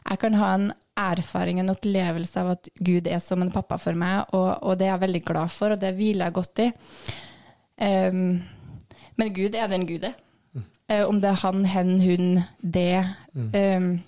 Jeg 0.09 0.19
kan 0.19 0.35
ha 0.35 0.49
en 0.55 0.71
erfaring, 0.97 1.61
en 1.61 1.71
opplevelse 1.71 2.41
av 2.41 2.55
at 2.55 2.69
Gud 2.81 3.07
er 3.07 3.21
som 3.23 3.43
en 3.43 3.53
pappa 3.53 3.77
for 3.79 3.97
meg, 3.97 4.25
og, 4.35 4.49
og 4.65 4.79
det 4.79 4.87
er 4.87 4.95
jeg 4.95 5.03
veldig 5.05 5.23
glad 5.29 5.53
for, 5.53 5.75
og 5.75 5.81
det 5.81 5.93
hviler 5.95 6.27
jeg 6.27 6.37
godt 6.39 6.63
i. 6.65 6.67
Um, 7.77 8.41
men 9.15 9.33
Gud 9.35 9.55
er 9.55 9.67
den 9.69 9.85
Gud 9.87 10.05
er. 10.07 10.15
Uh, 10.89 11.03
om 11.05 11.21
det 11.21 11.29
er 11.29 11.41
han, 11.43 11.65
hen, 11.65 11.99
hun, 12.01 12.39
det 12.63 13.05
um, 13.35 13.99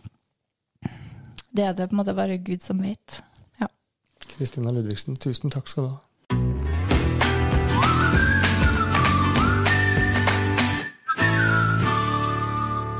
Det 1.53 1.65
er 1.65 1.73
det 1.73 1.89
på 1.89 1.93
en 1.93 2.01
måte 2.01 2.15
bare 2.17 2.37
Gud 2.37 2.63
som 2.65 2.81
vet. 2.81 3.21
Ja. 3.61 3.67
Kristina 4.37 4.73
Ludvigsen, 4.73 5.17
tusen 5.21 5.53
takk 5.53 5.69
skal 5.69 5.85
du 5.85 5.89
ha. 5.93 5.99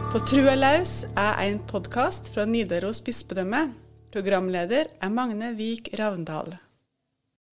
På 0.10 0.22
Trua 0.26 0.56
laus 0.58 1.04
er 1.14 1.38
en 1.48 1.60
podkast 1.70 2.30
fra 2.34 2.46
Nidaros 2.46 3.02
bispedømme. 3.06 3.68
Programleder 4.14 4.90
er 5.02 5.14
Magne 5.14 5.54
Vik 5.58 5.94
Ravndal. 5.98 6.58